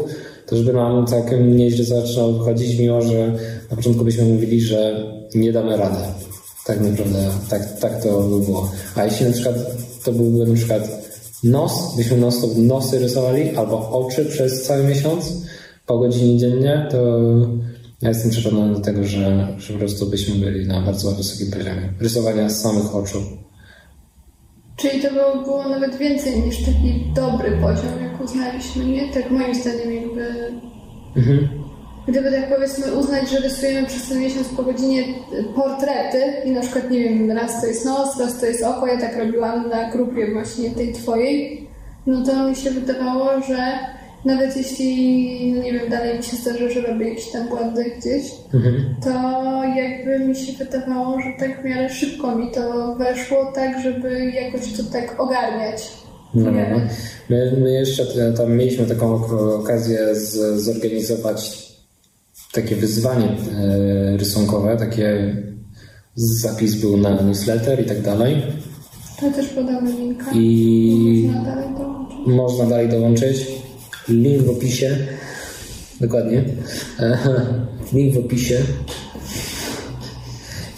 to 0.46 0.58
żeby 0.58 0.74
nam 0.74 1.08
całkiem 1.08 1.58
nieźle 1.58 1.86
zaczynało 1.86 2.34
wychodzić, 2.34 2.80
mimo 2.80 3.02
że 3.02 3.34
na 3.72 3.78
początku 3.78 4.04
byśmy 4.06 4.24
mówili, 4.24 4.62
że 4.62 5.04
nie 5.36 5.52
damy 5.52 5.78
rady. 5.78 5.98
Tak 6.66 6.82
naprawdę, 6.82 7.28
tak, 7.50 7.80
tak 7.80 8.04
to 8.04 8.22
by 8.22 8.46
było. 8.46 8.72
A 8.96 9.06
jeśli 9.06 9.26
na 9.26 9.32
przykład 9.32 9.56
to 10.04 10.12
byłby 10.12 10.46
na 10.46 10.56
przykład 10.56 10.82
nos, 11.44 11.96
byśmy 11.98 12.18
nos, 12.18 12.58
nosy 12.58 13.00
rysowali, 13.00 13.56
albo 13.56 13.90
oczy 13.90 14.26
przez 14.26 14.64
cały 14.64 14.84
miesiąc, 14.84 15.34
po 15.86 16.00
godzinie 16.00 16.38
dziennie, 16.38 16.88
to 16.92 17.20
ja 18.02 18.10
jestem 18.10 18.32
przekonany 18.32 18.74
do 18.74 18.80
tego, 18.80 19.04
że, 19.04 19.48
że 19.58 19.74
po 19.74 19.80
prostu 19.80 20.06
byśmy 20.06 20.36
byli 20.36 20.68
na 20.68 20.82
bardzo 20.82 21.12
wysokim 21.12 21.52
poziomie 21.52 21.94
rysowania 22.00 22.50
samych 22.50 22.96
oczu. 22.96 23.18
Czyli 24.76 25.02
to 25.02 25.14
było, 25.14 25.44
było 25.44 25.70
nawet 25.70 25.98
więcej 25.98 26.40
niż 26.40 26.58
taki 26.58 27.04
dobry 27.16 27.52
poziom, 27.52 28.04
jak 28.04 28.22
uznaliśmy, 28.22 28.86
nie? 28.86 29.14
Tak 29.14 29.32
moim 29.32 29.56
zdaniem 29.56 29.94
jakby... 29.94 30.28
Mhm. 31.16 31.50
Gdyby 32.08 32.32
tak 32.32 32.56
powiedzmy 32.56 32.94
uznać, 32.94 33.30
że 33.30 33.40
rysujemy 33.40 33.88
przez 33.88 34.10
ten 34.10 34.20
miesiąc 34.20 34.48
po 34.48 34.64
godzinie 34.64 35.04
portrety 35.56 36.22
i 36.46 36.52
na 36.52 36.62
przykład, 36.62 36.92
nie 36.92 37.00
wiem, 37.00 37.32
raz 37.32 37.62
to 37.62 37.68
jest 37.68 37.86
nos, 37.86 38.20
raz 38.20 38.40
to 38.40 38.46
jest 38.46 38.64
oko, 38.64 38.88
ja 38.88 39.00
tak 39.00 39.18
robiłam 39.18 39.70
na 39.70 39.92
grupie 39.92 40.34
właśnie 40.34 40.72
tej 40.72 40.94
twojej, 40.94 41.68
no 42.06 42.26
to 42.26 42.50
mi 42.50 42.56
się 42.56 42.72
wydawało, 42.72 43.42
że 43.48 43.80
nawet 44.26 44.58
jeśli, 44.58 45.54
no 45.54 45.64
nie 45.64 45.74
wiem, 45.74 45.90
dalej 45.90 46.18
mi 46.18 46.24
się 46.24 46.38
zdarzy, 46.38 46.72
że 46.72 46.82
robię 46.82 47.10
jakieś 47.10 47.32
tam 47.32 47.48
błędy 47.48 47.84
gdzieś, 48.00 48.24
mhm. 48.54 48.96
to 49.04 49.10
jakby 49.76 50.20
mi 50.20 50.36
się 50.36 50.54
wydawało, 50.54 51.20
że 51.22 51.28
tak 51.40 51.62
w 51.62 51.66
miarę 51.66 51.90
szybko 51.90 52.36
mi 52.36 52.52
to 52.52 52.96
weszło, 52.96 53.52
tak 53.56 53.84
żeby 53.84 54.32
jakoś 54.32 54.74
to 54.74 54.84
tak 54.84 55.20
ogarniać. 55.20 55.92
No, 56.34 56.52
no. 56.52 56.80
My, 57.30 57.54
my 57.62 57.72
jeszcze 57.72 58.34
tam 58.38 58.58
mieliśmy 58.58 58.86
taką 58.86 59.26
okazję 59.54 60.16
z, 60.16 60.62
zorganizować 60.62 61.70
takie 62.52 62.76
wyzwanie 62.76 63.26
e, 63.26 64.18
rysunkowe, 64.18 64.78
takie 64.78 65.36
zapis 66.16 66.76
był 66.76 66.98
na 66.98 67.22
newsletter 67.22 67.82
i 67.82 67.86
tak 67.86 68.02
dalej. 68.02 68.42
To 69.20 69.32
też 69.32 69.48
podamy 69.48 69.92
linka. 69.92 70.26
I 70.34 71.30
można 71.34 71.46
dalej 71.46 71.70
dołączyć. 71.78 72.28
Można 72.28 72.66
dalej 72.66 72.90
dołączyć. 72.90 73.59
Link 74.10 74.42
w 74.42 74.50
opisie. 74.50 74.98
Dokładnie. 76.02 76.46
Link 77.94 78.16
w 78.16 78.18
opisie. 78.18 78.62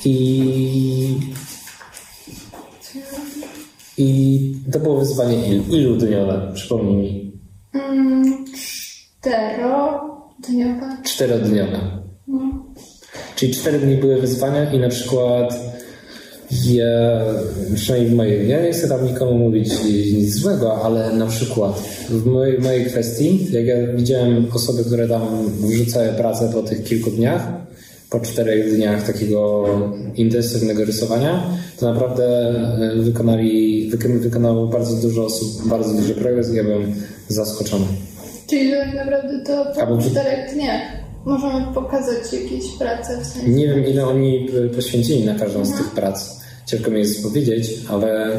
I 0.05 1.19
i 3.97 4.55
to 4.71 4.79
było 4.79 4.99
wyzwanie 4.99 5.47
ilu, 5.47 5.63
ilu 5.69 5.95
dniowe? 5.95 6.51
Przypomnij 6.53 6.95
mi. 6.95 7.31
Mm, 7.73 8.45
czterodniowe. 9.19 10.97
Czterodniowe. 11.03 11.79
No. 12.27 12.65
Czyli 13.35 13.53
cztery 13.53 13.79
dni 13.79 13.95
były 13.95 14.21
wyzwania 14.21 14.73
i 14.73 14.79
na 14.79 14.89
przykład 14.89 15.59
ja, 16.65 17.21
przynajmniej 17.75 18.11
w 18.11 18.15
mojej, 18.15 18.49
ja 18.49 18.61
nie 18.61 18.71
chcę 18.71 18.87
tam 18.87 19.07
nikomu 19.07 19.33
mówić 19.33 19.69
nic 20.13 20.35
złego, 20.35 20.81
ale 20.83 21.13
na 21.13 21.27
przykład 21.27 21.79
w 22.09 22.25
mojej, 22.25 22.59
mojej 22.59 22.85
kwestii, 22.85 23.47
jak 23.51 23.65
ja 23.65 23.87
widziałem 23.95 24.47
osoby, 24.53 24.83
które 24.83 25.07
tam 25.07 25.21
wrzucały 25.61 26.07
pracę 26.07 26.49
po 26.53 26.63
tych 26.63 26.83
kilku 26.83 27.11
dniach, 27.11 27.47
po 28.09 28.19
czterech 28.19 28.75
dniach 28.75 29.07
takiego 29.07 29.65
intensywnego 30.15 30.85
rysowania, 30.85 31.43
to 31.79 31.93
naprawdę 31.93 32.25
e, 32.27 32.95
wykonali, 32.95 33.91
wykonało 34.19 34.67
bardzo 34.67 35.07
dużo 35.07 35.25
osób, 35.25 35.67
bardzo 35.67 35.93
duży 35.93 36.13
progres 36.13 36.53
i 36.53 36.55
ja 36.55 36.63
byłem 36.63 36.93
zaskoczony. 37.27 37.85
Czyli 38.47 38.71
tak 38.71 38.95
naprawdę 38.95 39.43
to 39.45 39.65
po 39.75 39.81
Albo... 39.81 40.01
czterech 40.01 40.53
dniach 40.53 40.81
możemy 41.25 41.73
pokazać 41.73 42.33
jakieś 42.33 42.71
prace 42.79 43.17
w 43.21 43.25
sensie. 43.25 43.49
Nie 43.49 43.67
wiem, 43.67 43.85
ile 43.87 44.07
oni 44.07 44.49
poświęcili 44.75 45.25
na 45.25 45.35
każdą 45.35 45.65
z 45.65 45.71
tych 45.71 45.91
prac 45.91 46.40
ciężko 46.71 46.91
mi 46.91 46.99
jest 46.99 47.23
powiedzieć, 47.23 47.73
ale 47.89 48.31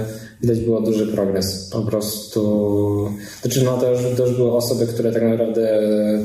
widać 0.42 0.60
było 0.60 0.80
duży 0.80 1.06
progres. 1.06 1.70
Po 1.72 1.82
prostu, 1.82 3.10
znaczy 3.42 3.62
no 3.64 3.78
to 3.78 3.92
już, 3.92 4.00
to 4.16 4.26
już 4.26 4.36
były 4.36 4.52
osoby, 4.52 4.86
które 4.86 5.12
tak 5.12 5.22
naprawdę 5.22 5.80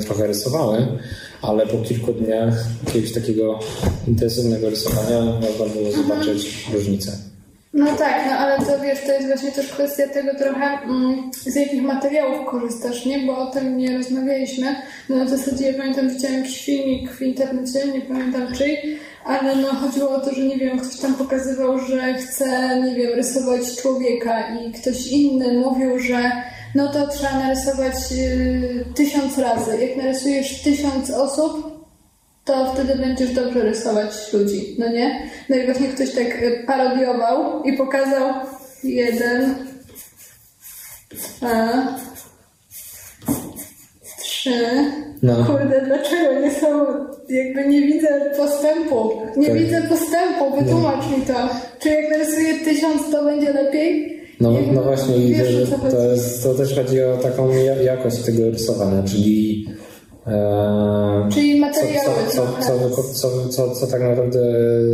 trochę 0.05 0.27
rysowały, 0.27 0.87
ale 1.41 1.67
po 1.67 1.77
kilku 1.77 2.13
dniach 2.13 2.65
jakiegoś 2.85 3.13
takiego 3.13 3.59
intensywnego 4.07 4.69
rysowania 4.69 5.21
można 5.21 5.65
było 5.65 5.91
zobaczyć 5.91 6.67
różnicę. 6.73 7.11
No 7.73 7.95
tak, 7.95 8.25
no 8.25 8.37
ale 8.37 8.57
to 8.57 8.79
wiesz, 8.83 8.99
to 9.05 9.13
jest 9.13 9.27
właśnie 9.27 9.51
też 9.51 9.67
kwestia 9.67 10.07
tego 10.07 10.35
trochę, 10.35 10.65
mm, 10.83 11.31
z 11.33 11.55
jakich 11.55 11.83
materiałów 11.83 12.47
korzystasz, 12.49 13.05
nie? 13.05 13.19
Bo 13.19 13.37
o 13.37 13.51
tym 13.51 13.77
nie 13.77 13.97
rozmawialiśmy. 13.97 14.75
No 15.09 15.25
w 15.25 15.29
zasadzie 15.29 15.71
ja 15.71 15.77
pamiętam, 15.77 16.09
widziałem 16.09 16.37
jakiś 16.37 16.65
filmik 16.65 17.11
w 17.11 17.21
internecie, 17.21 17.87
nie 17.93 18.01
pamiętam 18.01 18.53
czyj, 18.53 18.99
ale 19.25 19.55
no 19.55 19.67
chodziło 19.67 20.09
o 20.09 20.19
to, 20.19 20.33
że 20.33 20.41
nie 20.41 20.57
wiem, 20.57 20.79
ktoś 20.79 20.97
tam 20.99 21.13
pokazywał, 21.13 21.79
że 21.79 22.13
chce, 22.13 22.79
nie 22.81 22.95
wiem, 22.95 23.13
rysować 23.15 23.75
człowieka 23.81 24.43
i 24.55 24.71
ktoś 24.71 25.07
inny 25.07 25.53
mówił, 25.53 25.99
że 25.99 26.31
no 26.75 26.91
to 26.91 27.07
trzeba 27.07 27.39
narysować 27.39 27.95
y, 28.11 28.85
tysiąc 28.95 29.37
razy. 29.37 29.77
Jak 29.81 29.97
narysujesz 29.97 30.61
tysiąc 30.61 31.09
osób, 31.09 31.76
to 32.47 32.73
wtedy 32.73 32.95
będziesz 32.95 33.33
dobrze 33.33 33.59
rysować 33.59 34.33
ludzi, 34.33 34.75
no 34.79 34.89
nie? 34.89 35.29
No 35.49 35.55
i 35.55 35.65
właśnie 35.65 35.87
ktoś 35.87 36.11
tak 36.11 36.43
y, 36.43 36.63
parodiował 36.67 37.63
i 37.63 37.77
pokazał 37.77 38.33
jeden, 38.83 39.55
a, 41.41 41.73
trzy. 44.21 44.65
No. 45.23 45.45
Kurde, 45.45 45.81
dlaczego 45.85 46.39
nie 46.39 46.51
są, 46.51 46.85
jakby 47.29 47.67
nie 47.67 47.81
widzę 47.81 48.31
postępu. 48.37 49.11
Nie 49.37 49.47
tak. 49.47 49.57
widzę 49.57 49.81
postępu, 49.81 50.55
wytłumacz 50.59 51.05
no. 51.11 51.17
mi 51.17 51.23
to. 51.23 51.49
Czy 51.79 51.89
jak 51.89 52.11
narysuję 52.11 52.53
tysiąc, 52.65 53.11
to 53.11 53.25
będzie 53.25 53.53
lepiej? 53.53 54.17
No, 54.39 54.51
no 54.73 54.81
właśnie, 54.81 55.17
wiesz, 55.17 55.69
to, 55.91 56.11
jest, 56.11 56.43
to 56.43 56.53
też 56.53 56.75
chodzi 56.75 57.03
o 57.03 57.17
taką 57.17 57.49
jakość 57.83 58.17
tego 58.17 58.51
rysowania, 58.51 59.03
czyli 59.03 59.65
e, 59.69 59.86
Czyli 61.33 61.59
materiały. 61.59 62.09
Co, 62.29 62.47
co, 63.13 63.49
co, 63.49 63.75
co, 63.75 63.87
tak 63.87 64.01
naprawdę 64.01 64.39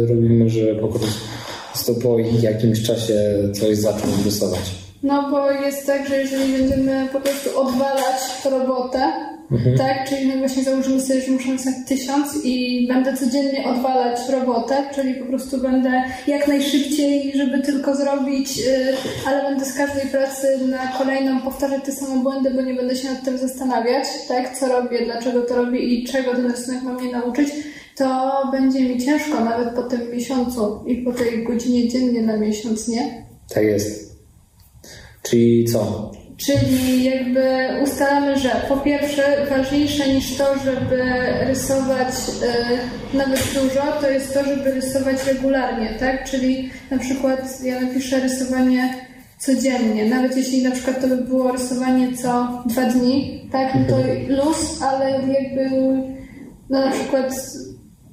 robimy, 0.09 0.49
że 0.49 0.75
po 0.75 0.87
prostu 0.87 1.95
po 2.03 2.19
jakimś 2.19 2.83
czasie 2.83 3.13
coś 3.53 3.77
zacząć 3.77 4.25
rysować. 4.25 4.71
No 5.03 5.31
bo 5.31 5.51
jest 5.51 5.85
tak, 5.87 6.07
że 6.07 6.15
jeżeli 6.17 6.53
będziemy 6.53 7.09
po 7.13 7.21
prostu 7.21 7.59
odwalać 7.59 8.21
robotę, 8.51 9.13
Mhm. 9.51 9.77
Tak, 9.77 10.09
czyli 10.09 10.27
my 10.27 10.37
właśnie 10.37 10.63
założymy 10.63 11.01
sobie, 11.01 11.21
że 11.21 11.31
muszę 11.31 11.49
napisać 11.49 11.73
tysiąc 11.87 12.45
i 12.45 12.87
będę 12.87 13.17
codziennie 13.17 13.65
odwalać 13.65 14.19
robotę, 14.29 14.83
czyli 14.95 15.13
po 15.13 15.25
prostu 15.25 15.57
będę 15.57 16.03
jak 16.27 16.47
najszybciej, 16.47 17.31
żeby 17.35 17.59
tylko 17.59 17.95
zrobić, 17.95 18.59
y, 18.59 18.95
ale 19.27 19.43
będę 19.43 19.65
z 19.65 19.73
każdej 19.73 20.05
pracy 20.05 20.59
na 20.67 20.87
kolejną 20.87 21.41
powtarzać 21.41 21.83
te 21.83 21.91
same 21.91 22.23
błędy, 22.23 22.51
bo 22.51 22.61
nie 22.61 22.73
będę 22.73 22.95
się 22.95 23.09
nad 23.09 23.23
tym 23.23 23.37
zastanawiać, 23.37 24.03
tak, 24.27 24.57
co 24.57 24.67
robię, 24.67 25.05
dlaczego 25.05 25.41
to 25.41 25.55
robię 25.55 25.79
i 25.79 26.03
czego 26.03 26.31
ten 26.31 26.51
rysunek 26.51 26.83
ma 26.83 26.93
mnie 26.93 27.11
nauczyć, 27.11 27.49
to 27.97 28.31
będzie 28.51 28.81
mi 28.81 29.05
ciężko 29.05 29.45
nawet 29.45 29.69
po 29.69 29.83
tym 29.83 30.11
miesiącu 30.11 30.83
i 30.87 30.95
po 30.95 31.11
tej 31.11 31.43
godzinie 31.43 31.87
dziennie 31.89 32.21
na 32.21 32.37
miesiąc, 32.37 32.87
nie? 32.87 33.25
Tak 33.53 33.63
jest. 33.63 34.15
Czyli 35.23 35.65
co? 35.65 36.11
Czyli 36.37 37.03
jakby 37.03 37.67
ustalamy, 37.83 38.39
że 38.39 38.49
po 38.69 38.77
pierwsze 38.77 39.45
ważniejsze 39.49 40.13
niż 40.13 40.37
to, 40.37 40.57
żeby 40.65 41.03
rysować 41.45 42.09
y, 43.13 43.17
nawet 43.17 43.39
dużo, 43.53 43.81
to 44.01 44.09
jest 44.09 44.33
to, 44.33 44.43
żeby 44.43 44.71
rysować 44.71 45.27
regularnie, 45.27 45.89
tak? 45.99 46.29
Czyli 46.29 46.71
na 46.91 46.97
przykład 46.97 47.63
ja 47.63 47.81
napiszę 47.81 48.19
rysowanie 48.19 48.93
codziennie, 49.37 50.05
nawet 50.05 50.37
jeśli 50.37 50.63
na 50.63 50.71
przykład 50.71 51.01
to 51.01 51.07
by 51.07 51.17
było 51.17 51.51
rysowanie 51.51 52.17
co 52.17 52.63
dwa 52.65 52.85
dni, 52.85 53.49
tak? 53.51 53.75
No 53.75 53.81
to 53.87 54.01
mhm. 54.01 54.29
luz, 54.29 54.81
ale 54.81 55.11
jakby 55.11 55.69
no 56.69 56.85
na 56.85 56.91
przykład 56.91 57.33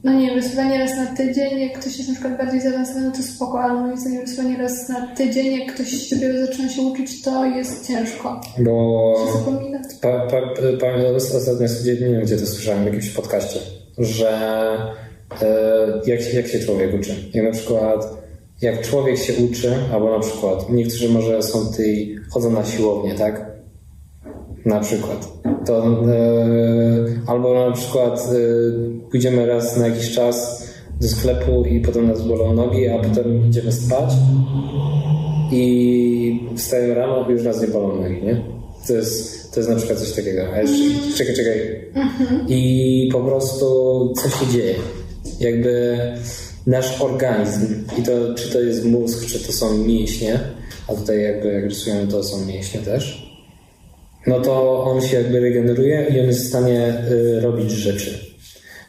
no 0.04 0.12
nie 0.12 0.26
wiem, 0.26 0.36
rysowanie 0.36 0.78
raz 0.78 0.96
na 0.96 1.06
tydzień, 1.06 1.60
jak 1.60 1.78
ktoś 1.80 1.96
jest 1.98 2.08
na 2.08 2.14
przykład 2.14 2.38
bardziej 2.38 2.60
zaawansowany, 2.60 3.12
to 3.12 3.22
spoko, 3.22 3.60
ale 3.60 3.80
moim 3.80 3.98
zdaniem 3.98 4.20
rysowanie 4.20 4.56
raz 4.56 4.88
na 4.88 5.14
tydzień, 5.16 5.58
jak 5.58 5.74
ktoś 5.74 6.10
dopiero 6.10 6.46
zaczyna 6.46 6.68
się 6.68 6.82
uczyć, 6.82 7.22
to 7.22 7.46
jest 7.46 7.86
ciężko. 7.86 8.40
Bo... 8.58 9.14
Się 9.26 9.38
zapomina. 9.38 9.80
Pa, 10.02 10.20
pa, 10.20 10.40
pamiętam 10.80 11.14
ostatnio 11.16 11.66
nie 11.86 11.94
wiem 11.94 12.22
gdzie 12.22 12.36
to 12.36 12.46
słyszałem, 12.46 12.82
w 12.82 12.86
jakimś 12.86 13.10
podcaście, 13.10 13.60
że 13.98 14.30
e, 15.42 16.00
jak, 16.06 16.22
się, 16.22 16.36
jak 16.36 16.46
się 16.46 16.58
człowiek 16.58 16.94
uczy. 16.94 17.14
Jak 17.34 17.44
na 17.44 17.52
przykład 17.52 18.20
jak 18.62 18.82
człowiek 18.82 19.18
się 19.18 19.32
uczy, 19.44 19.74
albo 19.92 20.10
na 20.10 20.18
przykład 20.18 20.70
niektórzy 20.70 21.08
może 21.08 21.42
są 21.42 21.72
tej, 21.72 22.18
chodzą 22.30 22.52
na 22.52 22.64
siłownię, 22.64 23.14
tak? 23.14 23.50
Na 24.64 24.80
przykład. 24.80 25.32
To, 25.66 25.86
e, 25.86 26.22
albo 27.26 27.68
na 27.68 27.72
przykład 27.72 28.20
e, 28.20 29.10
pójdziemy 29.10 29.46
raz 29.46 29.76
na 29.76 29.86
jakiś 29.88 30.12
czas 30.12 30.66
do 31.00 31.08
sklepu 31.08 31.64
i 31.64 31.80
potem 31.80 32.06
nas 32.06 32.22
bolą 32.22 32.54
nogi, 32.54 32.88
a 32.88 32.98
potem 32.98 33.46
idziemy 33.48 33.72
spać 33.72 34.10
i 35.52 36.48
wstajemy 36.56 36.94
rano 36.94 37.28
i 37.28 37.32
już 37.32 37.42
nas 37.42 37.62
nie 37.62 37.68
bolą 37.68 38.02
nogi, 38.02 38.22
nie? 38.22 38.44
To 38.86 38.92
jest, 38.92 39.52
to 39.54 39.60
jest 39.60 39.70
na 39.70 39.76
przykład 39.76 39.98
coś 39.98 40.12
takiego. 40.12 40.42
A 40.54 40.60
jeszcze, 40.60 41.16
czekaj, 41.16 41.34
czekaj. 41.34 41.84
I 42.48 43.08
po 43.12 43.20
prostu 43.20 43.66
co 44.16 44.28
się 44.28 44.52
dzieje? 44.52 44.74
Jakby 45.40 45.98
nasz 46.66 47.00
organizm, 47.00 47.84
i 47.98 48.02
to 48.02 48.34
czy 48.34 48.52
to 48.52 48.60
jest 48.60 48.84
mózg, 48.84 49.26
czy 49.26 49.46
to 49.46 49.52
są 49.52 49.78
mięśnie, 49.78 50.40
a 50.88 50.94
tutaj 50.94 51.22
jakby 51.22 51.52
jak 51.52 51.64
rysujemy 51.64 52.06
to 52.06 52.24
są 52.24 52.46
mięśnie 52.46 52.80
też, 52.80 53.29
no 54.26 54.40
to 54.40 54.84
on 54.84 55.00
się 55.00 55.16
jakby 55.16 55.40
regeneruje 55.40 56.06
i 56.14 56.20
on 56.20 56.26
jest 56.26 56.44
w 56.44 56.48
stanie 56.48 56.94
y, 57.10 57.40
robić 57.40 57.70
rzeczy. 57.70 58.18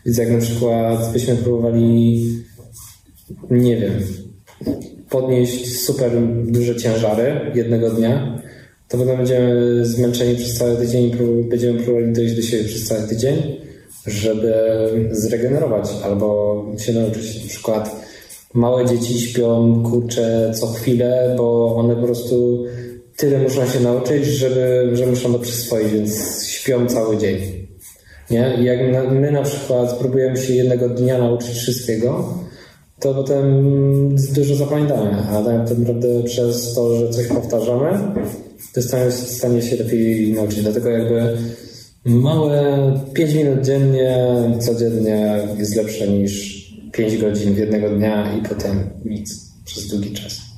Więc 0.06 0.18
jak 0.18 0.32
na 0.32 0.40
przykład 0.40 1.14
byśmy 1.14 1.36
próbowali, 1.36 2.26
nie 3.52 3.78
wiem, 3.78 3.94
podnieść 5.10 5.80
super 5.80 6.12
duże 6.46 6.76
ciężary 6.76 7.52
jednego 7.56 7.90
dnia, 7.90 8.42
to 8.88 8.98
potem 8.98 9.18
będziemy 9.18 9.86
zmęczeni 9.86 10.36
przez 10.36 10.58
cały 10.58 10.78
tydzień 10.78 11.04
i 11.04 11.44
będziemy 11.44 11.80
próbowali 11.80 12.14
dojść 12.14 12.36
do 12.36 12.42
siebie 12.42 12.64
przez 12.64 12.88
cały 12.88 13.08
tydzień, 13.08 13.58
żeby 14.08 14.54
zregenerować 15.12 15.90
albo 16.04 16.66
się 16.78 16.94
nauczyć 16.94 17.44
na 17.44 17.50
przykład 17.50 18.02
małe 18.54 18.86
dzieci 18.86 19.20
śpią 19.20 19.84
kurcze 19.84 20.52
co 20.60 20.68
chwilę, 20.68 21.36
bo 21.38 21.76
one 21.76 21.96
po 21.96 22.04
prostu 22.04 22.66
tyle 23.22 23.40
muszą 23.40 23.68
się 23.68 23.80
nauczyć, 23.80 24.26
żeby, 24.26 24.90
że 24.94 25.06
muszą 25.06 25.34
to 25.34 25.40
przyswoić, 25.40 25.94
więc 25.94 26.44
śpią 26.48 26.88
cały 26.88 27.18
dzień. 27.18 27.38
Nie? 28.32 28.58
Jak 28.62 29.12
my 29.12 29.32
na 29.32 29.42
przykład 29.42 29.92
spróbujemy 29.92 30.38
się 30.38 30.54
jednego 30.54 30.90
dnia 30.90 31.18
nauczyć 31.18 31.58
wszystkiego, 31.58 32.34
to 33.00 33.14
potem 33.14 33.46
dużo 34.36 34.56
zapamiętamy, 34.56 35.18
a 35.30 35.44
tak 35.44 35.78
naprawdę 35.78 36.24
przez 36.24 36.74
to, 36.74 36.96
że 36.96 37.10
coś 37.10 37.28
powtarzamy, 37.28 37.92
to 38.74 38.82
stanie, 38.82 39.12
stanie 39.12 39.62
się 39.62 39.76
lepiej 39.76 40.34
nauczyć. 40.34 40.62
Dlatego 40.62 40.90
jakby 40.90 41.38
małe 42.06 42.94
5 43.14 43.34
minut 43.34 43.66
dziennie, 43.66 44.18
codziennie 44.60 45.48
jest 45.58 45.76
lepsze 45.76 46.08
niż 46.08 46.62
5 46.92 47.18
godzin 47.18 47.54
w 47.54 47.58
jednego 47.58 47.90
dnia 47.90 48.38
i 48.38 48.50
potem 48.50 48.90
nic 49.06 49.52
przez 49.66 49.88
długi 49.88 50.12
czas. 50.12 50.51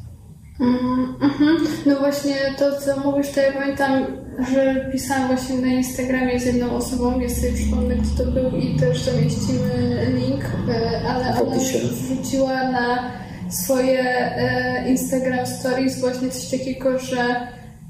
Mm, 0.60 1.16
mhm. 1.22 1.58
No 1.86 2.00
właśnie 2.00 2.36
to, 2.58 2.82
co 2.82 3.00
mówisz, 3.00 3.32
to 3.32 3.42
ja 3.42 3.52
pamiętam, 3.52 4.06
że 4.54 4.90
pisałam 4.92 5.28
właśnie 5.28 5.56
na 5.56 5.68
Instagramie 5.68 6.40
z 6.40 6.46
jedną 6.46 6.72
osobą, 6.72 7.20
ja 7.20 7.30
sobie 7.30 7.54
przypomnę, 7.54 7.96
kto 7.96 8.24
to 8.24 8.32
był 8.32 8.52
i 8.60 8.76
też 8.80 9.02
zamieścimy 9.02 10.06
link, 10.14 10.44
e, 10.70 11.02
ale 11.10 11.42
ona 11.42 11.56
wrzuciła 11.92 12.72
na 12.72 13.12
swoje 13.50 14.02
e, 14.02 14.90
Instagram 14.90 15.48
Stories 15.48 16.00
właśnie 16.00 16.30
coś 16.30 16.60
takiego, 16.60 17.00
że 17.00 17.48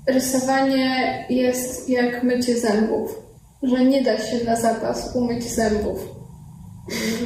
rysowanie 0.08 1.26
jest 1.30 1.90
jak 1.90 2.24
mycie 2.24 2.60
zębów, 2.60 3.22
że 3.64 3.86
nie 3.86 4.04
da 4.04 4.18
się 4.18 4.46
na 4.46 4.56
zapas 4.56 5.16
umyć 5.16 5.44
zębów 5.44 6.00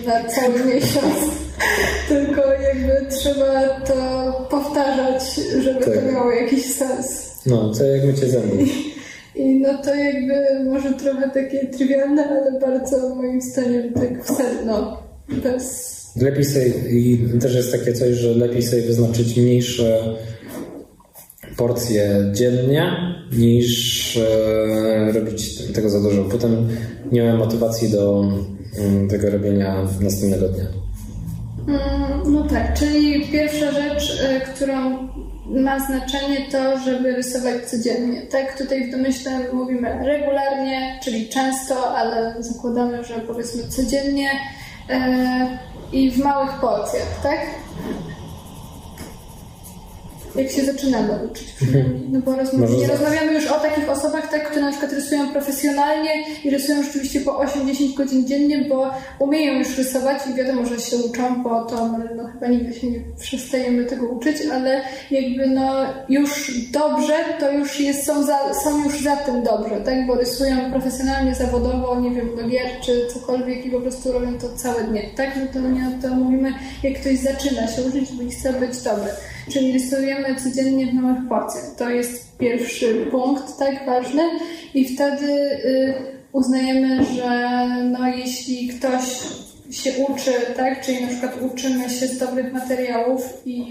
na 0.08 0.24
cały 0.24 0.66
miesiąc. 0.66 1.47
Tylko 2.10 2.42
jakby 2.54 3.16
trzeba 3.16 3.80
to 3.80 4.32
powtarzać, 4.50 5.24
żeby 5.64 5.86
tak. 5.86 5.94
to 5.96 6.12
miało 6.12 6.32
jakiś 6.32 6.74
sens. 6.74 7.36
No, 7.46 7.74
to 7.74 7.84
jak 7.84 8.06
mycie 8.06 8.30
zębów. 8.30 8.60
I 9.36 9.60
no 9.60 9.78
to 9.84 9.96
jakby 9.96 10.64
może 10.66 10.94
trochę 10.94 11.30
takie 11.30 11.68
trywialne, 11.68 12.28
ale 12.28 12.60
bardzo 12.60 13.16
moim 13.16 13.42
zdaniem 13.42 13.94
tak 13.94 14.24
w 14.24 14.28
sedno. 14.28 15.04
Bez... 15.44 15.98
Lepiej 16.16 16.46
sobie, 16.46 16.68
i 16.90 17.30
też 17.42 17.56
jest 17.56 17.72
takie 17.72 17.94
coś, 17.94 18.16
że 18.16 18.36
lepiej 18.36 18.64
sobie 18.64 18.82
wyznaczyć 18.82 19.38
mniejsze 19.38 20.16
porcje 21.58 22.32
dziennie 22.34 22.92
niż 23.38 24.18
e, 24.18 25.12
robić 25.12 25.64
tego 25.74 25.90
za 25.90 26.02
dużo. 26.02 26.24
Potem 26.24 26.68
nie 27.12 27.24
mam 27.24 27.38
motywacji 27.38 27.90
do 27.90 28.32
mm, 28.80 29.08
tego 29.08 29.30
robienia 29.30 29.88
następnego 30.02 30.50
dnia. 30.50 30.87
Mm, 31.68 32.34
no 32.34 32.44
tak, 32.44 32.74
czyli 32.74 33.28
pierwsza 33.32 33.72
rzecz, 33.72 34.22
y, 34.22 34.42
którą 34.54 35.08
ma 35.46 35.80
znaczenie 35.80 36.52
to, 36.52 36.80
żeby 36.80 37.16
rysować 37.16 37.66
codziennie. 37.66 38.22
Tak, 38.22 38.58
tutaj 38.58 38.88
w 38.88 38.92
domyśle 38.92 39.32
mówimy 39.54 40.06
regularnie, 40.06 41.00
czyli 41.04 41.30
często, 41.30 41.98
ale 41.98 42.36
zakładamy, 42.40 43.04
że 43.04 43.14
powiedzmy 43.14 43.64
codziennie 43.64 44.30
y, 44.32 44.94
i 45.92 46.12
w 46.12 46.18
małych 46.18 46.52
porcjach, 46.52 47.22
tak? 47.24 47.40
Jak 50.38 50.52
się 50.52 50.66
zaczynamy 50.66 51.20
uczyć 51.32 51.52
przynajmniej. 51.52 52.08
No 52.12 52.20
bo 52.20 52.36
rozmów, 52.36 52.80
nie 52.80 52.88
rozmawiamy 52.88 53.34
już 53.34 53.48
o 53.48 53.60
takich 53.60 53.90
osobach, 53.90 54.32
tak, 54.32 54.50
które 54.50 54.62
na 54.62 54.72
przykład 54.72 54.94
rysują 54.94 55.32
profesjonalnie 55.32 56.10
i 56.44 56.50
rysują 56.50 56.84
rzeczywiście 56.84 57.22
po 57.22 57.32
8-10 57.32 57.94
godzin 57.98 58.28
dziennie, 58.28 58.66
bo 58.70 58.92
umieją 59.20 59.60
już 59.60 59.78
rysować 59.78 60.18
i 60.32 60.34
wiadomo, 60.34 60.66
że 60.66 60.80
się 60.80 60.98
uczą, 60.98 61.44
bo 61.44 61.66
to 61.66 61.88
no, 62.16 62.28
chyba 62.34 62.48
nigdy 62.48 62.74
się 62.74 62.92
nie 62.92 63.00
przestajemy 63.20 63.86
tego 63.86 64.08
uczyć, 64.08 64.38
ale 64.54 64.82
jakby 65.12 65.48
no 65.48 65.86
już 66.10 66.52
dobrze, 66.72 67.14
to 67.40 67.52
już 67.52 67.80
jest, 67.80 68.06
są, 68.06 68.24
za, 68.24 68.40
są 68.64 68.84
już 68.84 69.02
za 69.02 69.16
tym 69.16 69.44
dobrze, 69.44 69.82
tak, 69.86 70.08
bo 70.08 70.16
rysują 70.16 70.72
profesjonalnie, 70.72 71.36
zawodowo, 71.36 72.00
nie 72.00 72.12
wiem, 72.12 72.36
do 72.36 72.48
gier 72.48 72.68
czy 72.86 73.08
cokolwiek 73.14 73.66
i 73.66 73.70
po 73.70 73.82
prostu 73.82 74.12
robią 74.12 74.38
to 74.38 74.50
całe 74.56 74.84
dnie, 74.84 75.04
tak, 75.16 75.30
no 75.36 75.42
to 75.54 75.68
nie 75.68 75.88
o 75.88 76.02
to 76.02 76.16
mówimy, 76.16 76.54
jak 76.84 77.02
ktoś 77.02 77.18
zaczyna 77.18 77.68
się 77.68 77.82
uczyć, 77.82 78.12
bo 78.12 78.32
chce 78.32 78.54
być 78.54 78.82
dobry. 78.82 79.10
Czyli 79.50 79.74
rysujemy 79.74 80.36
codziennie 80.36 80.88
w 80.88 80.94
małych 80.94 81.28
porcjach. 81.30 81.76
To 81.78 81.90
jest 81.90 82.38
pierwszy 82.38 83.08
punkt, 83.12 83.58
tak 83.60 83.86
ważny. 83.86 84.24
I 84.74 84.96
wtedy 84.96 85.34
y, 85.34 85.94
uznajemy, 86.32 87.06
że 87.06 87.68
no, 87.84 88.08
jeśli 88.08 88.68
ktoś 88.68 89.04
się 89.72 89.92
uczy, 90.10 90.32
tak, 90.56 90.86
czyli 90.86 91.02
na 91.02 91.08
przykład 91.08 91.42
uczymy 91.42 91.90
się 91.90 92.08
z 92.08 92.18
dobrych 92.18 92.54
materiałów 92.54 93.42
i 93.46 93.66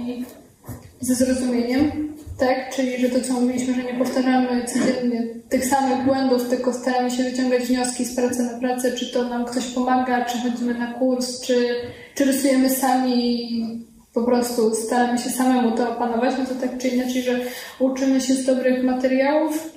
ze 1.00 1.14
zrozumieniem, 1.14 2.14
tak, 2.38 2.74
czyli 2.74 2.98
że 3.00 3.08
to, 3.08 3.20
co 3.20 3.32
mówiliśmy, 3.32 3.74
że 3.74 3.82
nie 3.82 3.98
powtarzamy 3.98 4.64
codziennie 4.64 5.26
tych 5.48 5.66
samych 5.66 6.04
błędów, 6.04 6.48
tylko 6.48 6.72
staramy 6.72 7.10
się 7.10 7.22
wyciągać 7.22 7.62
wnioski 7.62 8.04
z 8.04 8.16
pracy 8.16 8.42
na 8.42 8.58
pracę, 8.58 8.92
czy 8.92 9.12
to 9.12 9.28
nam 9.28 9.44
ktoś 9.44 9.66
pomaga, 9.66 10.24
czy 10.24 10.38
chodzimy 10.38 10.74
na 10.74 10.92
kurs, 10.92 11.40
czy, 11.40 11.74
czy 12.14 12.24
rysujemy 12.24 12.70
sami 12.70 13.86
po 14.16 14.22
prostu 14.22 14.74
staramy 14.74 15.18
się 15.18 15.30
samemu 15.30 15.76
to 15.76 15.90
opanować, 15.90 16.34
no 16.38 16.44
to 16.44 16.54
tak 16.54 16.78
czy 16.78 16.88
inaczej, 16.88 17.22
że 17.22 17.40
uczymy 17.78 18.20
się 18.20 18.34
z 18.34 18.46
dobrych 18.46 18.84
materiałów, 18.84 19.70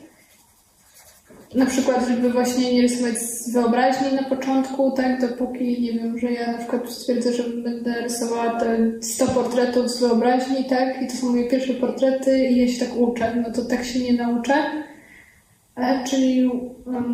na 1.56 1.66
przykład, 1.66 2.08
żeby 2.08 2.30
właśnie 2.30 2.74
nie 2.74 2.82
rysować 2.82 3.18
z 3.18 3.54
wyobraźni 3.54 4.16
na 4.16 4.24
początku, 4.24 4.92
tak, 4.92 5.22
dopóki, 5.22 5.82
nie 5.82 5.94
wiem, 5.94 6.20
że 6.20 6.32
ja 6.32 6.52
na 6.52 6.58
przykład 6.58 6.90
stwierdzę, 6.90 7.34
że 7.34 7.44
będę 7.44 8.02
rysowała 8.02 8.60
te 8.60 8.78
100 9.02 9.28
portretów 9.28 9.90
z 9.92 10.00
wyobraźni, 10.00 10.66
tak, 10.66 11.02
i 11.02 11.08
to 11.08 11.14
są 11.14 11.30
moje 11.30 11.50
pierwsze 11.50 11.74
portrety 11.74 12.48
i 12.48 12.58
ja 12.58 12.68
się 12.68 12.86
tak 12.86 12.98
uczę, 12.98 13.44
no 13.48 13.54
to 13.54 13.66
tak 13.66 13.86
się 13.86 14.00
nie 14.00 14.14
nauczę. 14.14 14.54
E, 15.78 16.04
czyli, 16.10 16.52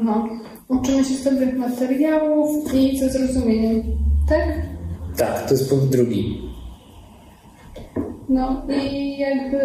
no, 0.03 0.29
uczymy 0.67 1.03
się 1.03 1.13
z 1.13 1.23
dobrych 1.23 1.57
materiałów 1.57 2.73
i 2.73 2.99
ze 2.99 3.09
zrozumieniem, 3.09 3.83
tak? 4.29 4.45
Tak, 5.17 5.47
to 5.47 5.53
jest 5.53 5.69
punkt 5.69 5.85
drugi. 5.85 6.54
No 8.29 8.63
i 8.91 9.17
jakby... 9.17 9.59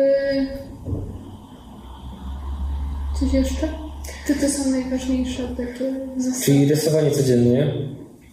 Coś 3.20 3.32
jeszcze? 3.32 3.68
To 4.26 4.34
to 4.40 4.48
są 4.48 4.70
najważniejsze 4.70 5.42
takie 5.42 5.94
zasady. 6.16 6.44
Czyli 6.44 6.68
rysowanie 6.68 7.10
codziennie. 7.10 7.74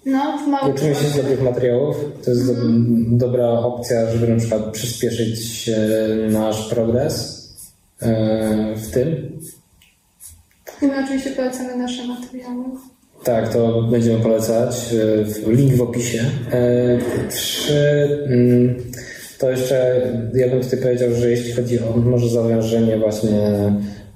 No, 0.05 0.37
w 0.37 0.47
małych 0.47 0.75
Uczymy 0.75 0.95
się 0.95 1.07
z 1.07 1.15
dobrych 1.15 1.43
materiałów. 1.43 1.95
To 2.23 2.31
jest 2.31 2.49
mm. 2.49 3.17
do, 3.17 3.27
dobra 3.27 3.49
opcja, 3.49 4.11
żeby 4.11 4.27
na 4.27 4.39
przykład 4.39 4.71
przyspieszyć 4.71 5.69
e, 5.69 6.31
nasz 6.31 6.69
progres 6.69 7.47
e, 8.01 8.75
w 8.75 8.91
tym. 8.91 9.39
I 10.81 10.85
my 10.85 11.03
oczywiście 11.03 11.31
polecamy 11.31 11.77
nasze 11.77 12.07
materiały. 12.07 12.65
Tak, 13.23 13.53
to 13.53 13.81
będziemy 13.81 14.19
polecać. 14.19 14.93
E, 15.47 15.51
link 15.51 15.73
w 15.73 15.81
opisie. 15.81 16.25
Trzy. 17.29 18.07
Mm, 18.29 18.75
to 19.39 19.51
jeszcze 19.51 20.01
ja 20.33 20.49
bym 20.49 20.61
tutaj 20.61 20.79
powiedział, 20.79 21.09
że 21.13 21.31
jeśli 21.31 21.53
chodzi 21.53 21.79
o 21.79 21.97
może 21.97 22.29
zawężenie 22.29 22.97
właśnie 22.97 23.71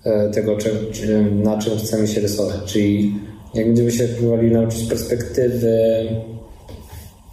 e, 0.05 0.29
tego, 0.29 0.57
czy, 0.57 0.69
czy, 0.91 1.25
na 1.43 1.57
czym 1.57 1.77
chcemy 1.77 2.07
się 2.07 2.21
rysować, 2.21 2.57
czyli 2.65 3.13
jak 3.53 3.65
będziemy 3.65 3.91
się 3.91 4.03
próbowali 4.03 4.51
nauczyć 4.51 4.89
perspektywy 4.89 5.77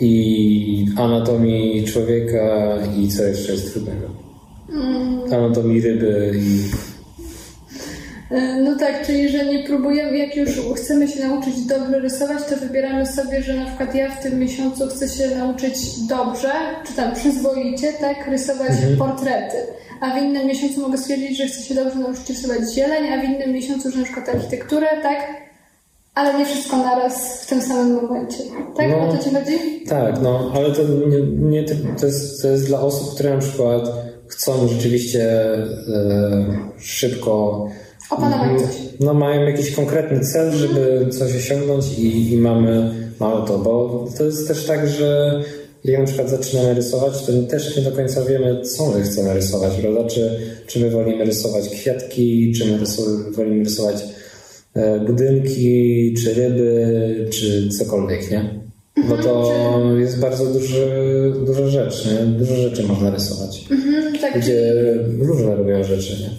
i 0.01 0.87
anatomii 0.97 1.85
człowieka 1.85 2.79
i 2.99 3.09
co 3.09 3.23
jeszcze 3.23 3.53
jest 3.53 3.73
trudnego. 3.73 4.07
Mm. 4.73 5.33
Anatomii 5.33 5.81
ryby 5.81 6.33
i 6.37 6.63
no 8.65 8.77
tak, 8.77 9.07
czyli 9.07 9.29
że 9.29 9.47
nie 9.47 9.65
próbujemy, 9.65 10.19
jak 10.19 10.37
już 10.37 10.51
chcemy 10.77 11.09
się 11.09 11.29
nauczyć 11.29 11.61
dobrze 11.61 11.99
rysować, 11.99 12.39
to 12.51 12.57
wybieramy 12.57 13.07
sobie, 13.07 13.43
że 13.43 13.55
na 13.55 13.67
przykład 13.67 13.95
ja 13.95 14.11
w 14.11 14.23
tym 14.23 14.39
miesiącu 14.39 14.87
chcę 14.87 15.09
się 15.09 15.37
nauczyć 15.37 16.07
dobrze, 16.09 16.53
czy 16.87 16.93
tam 16.93 17.15
przyzwoicie, 17.15 17.93
tak, 17.93 18.29
rysować 18.31 18.71
mhm. 18.71 18.97
portrety. 18.97 19.57
A 20.01 20.15
w 20.15 20.23
innym 20.23 20.47
miesiącu 20.47 20.81
mogę 20.81 20.99
stwierdzić, 20.99 21.39
że 21.39 21.47
chcę 21.47 21.63
się 21.63 21.75
dobrze 21.75 21.99
nauczyć 21.99 22.29
rysować 22.29 22.73
zieleń, 22.75 23.13
a 23.13 23.21
w 23.21 23.25
innym 23.25 23.53
miesiącu, 23.53 23.91
że 23.91 23.99
na 23.99 24.05
przykład 24.05 24.29
architekturę, 24.29 24.87
tak, 25.03 25.19
ale 26.15 26.39
nie 26.39 26.47
wszystko 26.47 26.77
naraz 26.77 27.43
w 27.43 27.47
tym 27.47 27.63
samym 27.63 27.95
momencie. 27.95 28.39
Tak? 28.77 28.91
No, 28.91 29.09
o 29.09 29.13
to 29.13 29.25
ci 29.25 29.31
chodzi? 29.31 29.85
Tak, 29.89 30.23
no, 30.23 30.53
ale 30.55 30.73
to, 30.73 30.83
nie, 30.83 31.51
nie, 31.51 31.65
to, 32.01 32.07
jest, 32.07 32.43
to 32.43 32.49
jest 32.49 32.67
dla 32.67 32.81
osób, 32.81 33.15
które 33.15 33.35
na 33.35 33.41
przykład 33.41 33.83
chcą 34.27 34.69
rzeczywiście 34.69 35.53
e, 35.55 35.69
szybko 36.79 37.67
opanować 38.11 38.61
coś. 38.63 38.77
No 39.01 39.15
mają 39.15 39.43
jakiś 39.47 39.71
konkretny 39.71 40.21
cel, 40.21 40.53
żeby 40.53 41.07
coś 41.11 41.37
osiągnąć 41.37 41.99
i, 41.99 42.33
i 42.33 42.37
mamy, 42.37 42.95
mamy 43.21 43.47
to, 43.47 43.59
bo 43.59 44.05
to 44.19 44.25
jest 44.25 44.49
też 44.49 44.65
tak, 44.65 44.89
że 44.89 45.41
jak 45.85 45.99
na 46.01 46.07
przykład 46.07 46.31
zaczynamy 46.31 46.75
rysować, 46.75 47.23
to 47.27 47.33
też 47.51 47.77
nie 47.77 47.83
do 47.83 47.93
końca 47.93 48.25
wiemy, 48.25 48.61
co 48.63 48.87
my 48.91 49.03
chcemy 49.03 49.35
rysować, 49.35 49.73
prawda? 49.81 50.05
Czy, 50.05 50.41
czy 50.67 50.81
my 50.81 50.91
wolimy 50.91 51.25
rysować 51.25 51.69
kwiatki, 51.69 52.53
czy 52.59 52.65
my 52.67 52.79
rysu- 52.79 53.33
wolimy 53.37 53.65
rysować 53.65 53.97
e, 54.75 55.01
budynki, 55.01 56.15
czy 56.25 56.35
ryby, 56.35 56.87
czy 57.31 57.69
cokolwiek, 57.69 58.31
nie? 58.31 58.59
Bo 59.09 59.17
to 59.17 59.53
jest 59.99 60.19
bardzo 60.21 60.47
duży, 60.47 60.87
duża 61.47 61.69
rzecz, 61.69 62.07
nie? 62.07 62.27
Dużo 62.27 62.57
rzeczy 62.57 62.83
można 62.83 63.11
rysować. 63.11 63.65
Mhm, 63.71 64.19
tak, 64.21 64.41
Gdzie 64.41 64.75
różne 65.19 65.57
robią 65.57 65.85
rzeczy, 65.85 66.13
nie? 66.21 66.31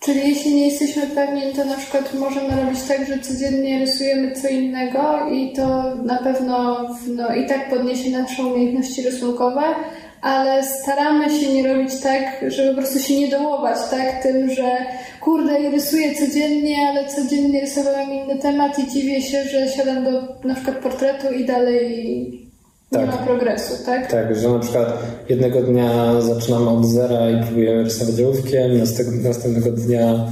Czyli 0.00 0.28
jeśli 0.28 0.54
nie 0.54 0.66
jesteśmy 0.68 1.06
pewni, 1.06 1.52
to 1.52 1.64
na 1.64 1.76
przykład 1.76 2.14
możemy 2.14 2.62
robić 2.64 2.82
tak, 2.88 3.06
że 3.06 3.18
codziennie 3.18 3.78
rysujemy 3.78 4.32
co 4.32 4.48
innego 4.48 5.28
i 5.32 5.52
to 5.52 5.94
na 5.96 6.16
pewno 6.16 6.86
no, 7.06 7.34
i 7.34 7.46
tak 7.46 7.70
podniesie 7.70 8.10
nasze 8.10 8.44
umiejętności 8.44 9.02
rysunkowe, 9.02 9.62
ale 10.22 10.64
staramy 10.64 11.30
się 11.30 11.52
nie 11.52 11.68
robić 11.68 12.00
tak, 12.00 12.44
żeby 12.48 12.68
po 12.68 12.76
prostu 12.76 12.98
się 12.98 13.20
nie 13.20 13.28
dołować 13.28 13.78
tak? 13.90 14.22
Tym, 14.22 14.50
że 14.50 14.76
kurde, 15.20 15.70
rysuję 15.70 16.14
codziennie, 16.14 16.76
ale 16.88 17.08
codziennie 17.08 17.60
rysowałem 17.60 18.10
inny 18.12 18.38
temat 18.38 18.78
i 18.78 18.86
dziwię 18.86 19.22
się, 19.22 19.44
że 19.44 19.68
siadam 19.68 20.04
do 20.04 20.22
na 20.44 20.54
przykład 20.54 20.76
portretu 20.76 21.32
i 21.32 21.44
dalej 21.44 22.49
nie 22.92 22.98
Tak. 22.98 23.06
ma 23.10 23.26
progresu, 23.26 23.84
tak? 23.86 24.10
Tak, 24.10 24.36
że 24.36 24.48
na 24.48 24.58
przykład 24.58 24.98
jednego 25.28 25.62
dnia 25.62 26.20
zaczynamy 26.20 26.70
od 26.70 26.86
zera 26.86 27.30
i 27.30 27.42
próbujemy 27.44 27.84
rysować 27.84 28.20
ołówkiem, 28.20 28.78
następnego, 28.78 29.28
następnego 29.28 29.70
dnia 29.70 30.26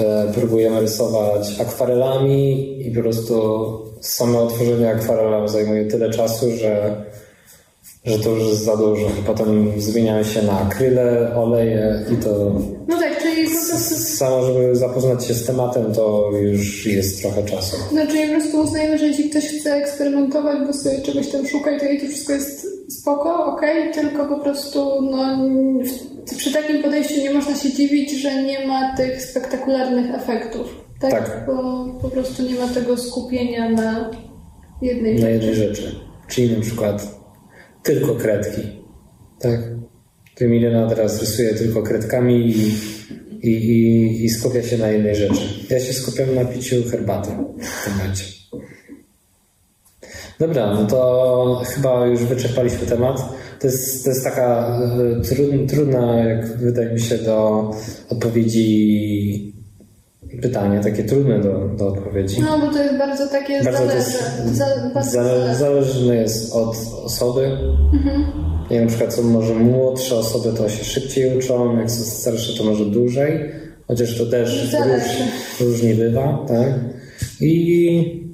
e, 0.00 0.32
próbujemy 0.34 0.80
rysować 0.80 1.60
akwarelami 1.60 2.76
i 2.88 2.90
po 2.90 3.00
prostu 3.02 3.34
same 4.00 4.38
otworzenie 4.38 4.90
akwarela 4.90 5.48
zajmuje 5.48 5.84
tyle 5.84 6.10
czasu, 6.10 6.50
że, 6.50 7.02
że 8.04 8.18
to 8.18 8.30
już 8.30 8.48
jest 8.48 8.64
za 8.64 8.76
dużo. 8.76 9.06
I 9.06 9.22
potem 9.26 9.72
zmieniamy 9.80 10.24
się 10.24 10.42
na 10.42 10.60
akryle, 10.60 11.36
oleje 11.36 12.04
i 12.12 12.16
to 12.16 12.30
No 12.88 12.98
tak, 12.98 13.13
samo, 14.18 14.46
żeby 14.46 14.76
zapoznać 14.76 15.26
się 15.26 15.34
z 15.34 15.46
tematem, 15.46 15.92
to 15.94 16.30
już 16.42 16.86
jest 16.86 17.22
trochę 17.22 17.42
czasu. 17.44 17.76
Znaczy 17.90 18.16
ja 18.16 18.26
po 18.26 18.32
prostu 18.32 18.60
uznajemy, 18.60 18.98
że 18.98 19.06
jeśli 19.06 19.30
ktoś 19.30 19.44
chce 19.44 19.74
eksperymentować, 19.74 20.66
bo 20.66 20.72
sobie 20.72 21.00
czegoś 21.00 21.28
tam 21.28 21.46
szuka 21.46 21.70
i 21.70 21.80
to, 21.80 21.86
i 21.86 22.00
to 22.00 22.06
wszystko 22.06 22.32
jest 22.32 22.66
spoko, 23.00 23.46
okej, 23.46 23.92
tylko 23.92 24.26
po 24.26 24.38
prostu 24.38 25.02
no, 25.02 25.38
przy 26.36 26.52
takim 26.52 26.82
podejściu 26.82 27.20
nie 27.20 27.34
można 27.34 27.56
się 27.56 27.72
dziwić, 27.72 28.22
że 28.22 28.42
nie 28.42 28.66
ma 28.66 28.96
tych 28.96 29.22
spektakularnych 29.22 30.14
efektów. 30.14 30.66
Tak? 31.00 31.10
Tak. 31.10 31.44
Bo 31.46 31.86
po 32.02 32.08
prostu 32.08 32.42
nie 32.42 32.54
ma 32.54 32.68
tego 32.68 32.96
skupienia 32.96 33.70
na 33.70 34.10
jednej 34.82 35.14
na 35.14 35.20
rzeczy. 35.20 35.32
jednej 35.32 35.54
rzeczy. 35.54 36.00
Czyli 36.28 36.56
na 36.56 36.60
przykład 36.60 37.08
tylko 37.82 38.14
kredki. 38.14 38.62
Tak? 39.40 39.60
Tu 40.38 40.44
Milena 40.48 40.88
teraz 40.88 41.20
rysuje 41.20 41.54
tylko 41.54 41.82
kredkami 41.82 42.50
i, 42.50 42.74
i, 43.44 43.50
i, 43.50 44.24
i 44.24 44.30
skupia 44.30 44.62
się 44.62 44.78
na 44.78 44.88
jednej 44.88 45.16
rzeczy. 45.16 45.42
Ja 45.70 45.80
się 45.80 45.92
skupiam 45.92 46.34
na 46.34 46.44
piciu 46.44 46.76
herbaty 46.90 47.30
w 47.60 47.84
tym 47.84 47.96
momencie. 47.96 48.24
Dobra, 50.38 50.74
no 50.74 50.86
to 50.86 51.62
chyba 51.66 52.06
już 52.06 52.20
wyczerpaliśmy 52.24 52.86
temat. 52.86 53.22
To 53.60 53.66
jest, 53.66 54.04
to 54.04 54.10
jest 54.10 54.24
taka 54.24 54.78
e, 55.18 55.20
trudna, 55.20 55.66
trudna, 55.68 56.24
jak 56.24 56.56
wydaje 56.56 56.92
mi 56.92 57.00
się, 57.00 57.18
do 57.18 57.70
odpowiedzi 58.08 59.54
pytanie, 60.42 60.80
takie 60.80 61.04
trudne 61.04 61.40
do, 61.40 61.68
do 61.68 61.88
odpowiedzi. 61.88 62.40
No, 62.40 62.58
bo 62.58 62.72
to 62.72 62.82
jest 62.82 62.98
bardzo 62.98 63.28
takie 63.28 63.62
Bardzo 63.64 63.80
to 63.82 63.86
zależy. 63.88 63.96
jest, 63.96 64.56
Za, 64.56 64.66
bardzo 64.94 65.10
zale, 65.10 65.38
zależy. 65.38 65.58
zależne 65.58 66.16
jest 66.16 66.52
od 66.52 66.76
osoby. 67.04 67.50
Jak 68.70 68.82
na 68.82 68.88
przykład 68.88 69.14
są 69.14 69.22
może 69.22 69.54
młodsze 69.54 70.16
osoby, 70.16 70.56
to 70.56 70.68
się 70.68 70.84
szybciej 70.84 71.38
uczą, 71.38 71.78
jak 71.78 71.90
są 71.90 72.04
starsze, 72.04 72.58
to 72.58 72.64
może 72.64 72.84
dłużej, 72.84 73.50
chociaż 73.88 74.18
to 74.18 74.26
też 74.26 74.70
Zależy. 74.70 74.94
róż, 74.98 75.60
różnie 75.60 75.94
bywa, 75.94 76.44
tak? 76.48 76.74
I 77.40 78.24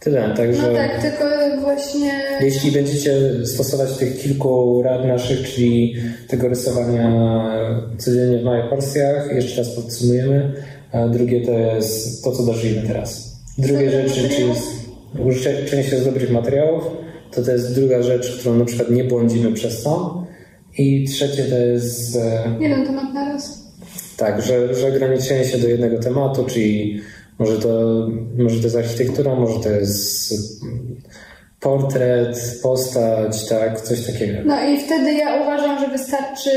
tyle, 0.00 0.34
także 0.36 0.62
No 0.62 0.74
tak, 0.74 1.02
tylko 1.02 1.24
właśnie... 1.60 2.10
jeśli 2.40 2.72
będziecie 2.72 3.16
stosować 3.46 3.96
tych 3.96 4.18
kilku 4.22 4.82
rad 4.82 5.04
naszych, 5.04 5.54
czyli 5.54 5.94
tego 6.28 6.48
rysowania 6.48 7.10
codziennie 7.98 8.38
w 8.38 8.44
małych 8.44 8.70
porcjach, 8.70 9.34
jeszcze 9.34 9.58
raz 9.62 9.70
podsumujemy, 9.74 10.52
a 10.92 11.08
drugie 11.08 11.46
to 11.46 11.52
jest 11.58 12.24
to, 12.24 12.32
co 12.32 12.42
darzymy 12.42 12.82
teraz. 12.86 13.36
Drugie 13.58 13.90
rzeczy, 13.90 14.28
czyli 14.28 14.44
uczenie 15.66 15.84
się 15.84 15.98
z 15.98 16.04
dobrych 16.04 16.30
materiałów, 16.30 16.84
to 17.30 17.42
to 17.42 17.50
jest 17.52 17.74
druga 17.74 18.02
rzecz, 18.02 18.38
którą 18.38 18.56
na 18.58 18.64
przykład 18.64 18.90
nie 18.90 19.04
błądzimy 19.04 19.52
przez 19.52 19.82
to. 19.82 20.24
I 20.78 21.04
trzecie 21.04 21.44
to 21.44 21.56
jest 21.58 22.18
Jeden 22.60 22.86
temat 22.86 23.14
na 23.14 23.24
raz. 23.32 23.64
tak, 24.16 24.42
że, 24.42 24.74
że 24.74 24.88
ograniczenie 24.88 25.44
się 25.44 25.58
do 25.58 25.68
jednego 25.68 25.98
tematu, 25.98 26.44
czyli 26.44 27.00
może 27.38 27.58
to, 27.58 27.68
może 28.38 28.56
to 28.58 28.64
jest 28.64 28.76
architektura, 28.76 29.34
może 29.34 29.60
to 29.60 29.70
jest 29.70 30.34
portret, 31.60 32.60
postać, 32.62 33.48
tak, 33.48 33.80
coś 33.80 34.06
takiego. 34.06 34.38
No 34.44 34.64
i 34.64 34.78
wtedy 34.80 35.12
ja 35.12 35.42
uważam, 35.42 35.78
że 35.80 35.88
wystarczy 35.88 36.50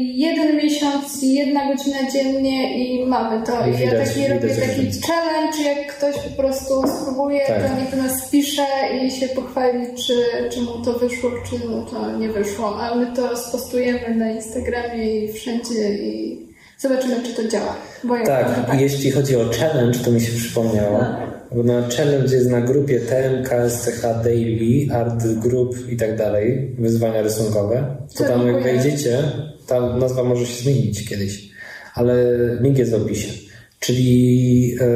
jeden 0.00 0.56
miesiąc, 0.56 1.22
jedna 1.22 1.68
godzina 1.68 1.96
dziennie 2.12 2.84
i 2.86 3.06
mamy 3.06 3.46
to. 3.46 3.52
I 3.66 3.70
ja 3.72 3.76
Widać- 3.78 4.08
taki 4.08 4.28
robię 4.28 4.40
widać 4.40 4.56
taki 4.58 4.68
różnicę. 4.76 5.06
challenge, 5.06 5.62
jak 5.62 5.96
ktoś 5.96 6.16
po 6.16 6.42
prostu 6.42 6.82
spróbuje, 7.00 7.40
Tak. 7.46 7.62
to 7.70 7.80
niech 7.80 7.90
do 7.90 7.96
nas 7.96 8.28
pisze 8.30 8.62
i 9.02 9.10
się 9.10 9.28
pochwali, 9.28 9.86
czy, 10.06 10.14
czy 10.50 10.60
mu 10.60 10.72
to 10.84 10.92
wyszło, 10.92 11.30
czy 11.50 11.68
mu 11.68 11.82
to 11.86 12.16
nie 12.18 12.28
wyszło. 12.28 12.80
A 12.82 12.94
my 12.94 13.06
to 13.16 13.36
spostujemy 13.36 14.14
na 14.14 14.30
Instagramie 14.30 15.24
i 15.24 15.32
wszędzie 15.32 15.94
i 15.94 16.38
zobaczymy, 16.78 17.16
czy 17.22 17.34
to 17.42 17.48
działa. 17.48 17.76
Bo 18.04 18.16
ja 18.16 18.26
Tak, 18.26 18.48
i 18.78 18.80
jeśli 18.82 19.10
chodzi 19.10 19.36
o 19.36 19.40
challenge, 19.60 19.98
to 19.98 20.10
mi 20.10 20.20
się 20.20 20.32
przypomniało, 20.32 20.98
bo 20.98 21.37
na 21.52 21.88
challenge 21.88 22.34
jest 22.34 22.50
na 22.50 22.60
grupie 22.60 23.00
TMKSCH 23.00 24.02
Daily, 24.02 24.86
Art 24.92 25.26
Group 25.26 25.90
i 25.90 25.96
tak 25.96 26.16
dalej, 26.16 26.74
wyzwania 26.78 27.22
rysunkowe, 27.22 27.96
to 28.16 28.24
tam 28.24 28.46
jak 28.46 28.62
wejdziecie, 28.62 29.18
ta 29.66 29.96
nazwa 29.96 30.24
może 30.24 30.46
się 30.46 30.62
zmienić 30.62 31.08
kiedyś, 31.08 31.50
ale 31.94 32.14
link 32.60 32.78
jest 32.78 32.90
w 32.90 33.02
opisie. 33.02 33.32
Czyli 33.80 34.74
e, 34.80 34.86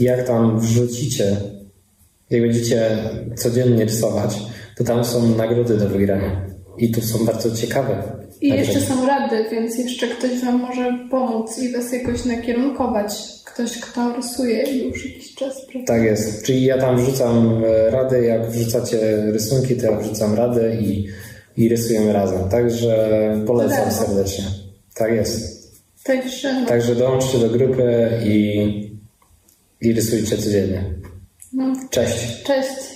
jak 0.00 0.26
tam 0.26 0.60
wrzucicie, 0.60 1.36
jak 2.30 2.42
będziecie 2.42 2.98
codziennie 3.36 3.84
rysować, 3.84 4.38
to 4.76 4.84
tam 4.84 5.04
są 5.04 5.36
nagrody 5.36 5.76
do 5.76 5.88
wygrania. 5.88 6.46
I 6.78 6.90
tu 6.90 7.00
są 7.00 7.24
bardzo 7.24 7.56
ciekawe. 7.56 8.02
I 8.44 8.48
nagrody. 8.48 8.72
jeszcze 8.72 8.94
są 8.94 9.06
rady, 9.06 9.44
więc 9.50 9.78
jeszcze 9.78 10.08
ktoś 10.08 10.40
Wam 10.44 10.60
może 10.60 10.98
pomóc 11.10 11.58
i 11.58 11.72
Was 11.72 11.92
jakoś 11.92 12.24
nakierunkować. 12.24 13.14
Ktoś, 13.44 13.80
kto 13.80 14.16
rysuje 14.16 14.76
już 14.84 15.06
jakiś 15.06 15.34
czas. 15.34 15.66
prawda? 15.72 15.94
Tak 15.94 16.02
jest. 16.02 16.42
Czyli 16.44 16.64
ja 16.64 16.78
tam 16.78 16.96
wrzucam 16.96 17.62
e, 17.64 17.90
rady, 17.90 18.24
jak 18.24 18.50
wrzucacie 18.50 18.98
rysunki, 19.32 19.76
to 19.76 19.86
ja 19.86 19.96
wrzucam 19.98 20.34
rady 20.34 20.78
i, 20.80 21.06
i 21.56 21.68
rysujemy 21.68 22.12
razem. 22.12 22.48
Także 22.48 22.96
polecam 23.46 23.76
Brawo. 23.76 24.06
serdecznie. 24.06 24.44
Tak 24.94 25.12
jest. 25.12 25.64
Także 26.04 26.60
no, 26.60 26.66
Także 26.66 26.94
dołączcie 26.94 27.38
do 27.38 27.50
grupy 27.50 28.10
i, 28.24 28.58
i 29.80 29.92
rysujcie 29.92 30.36
codziennie. 30.38 30.84
no. 31.52 31.72
Cześć. 31.90 32.42
Cześć. 32.42 32.93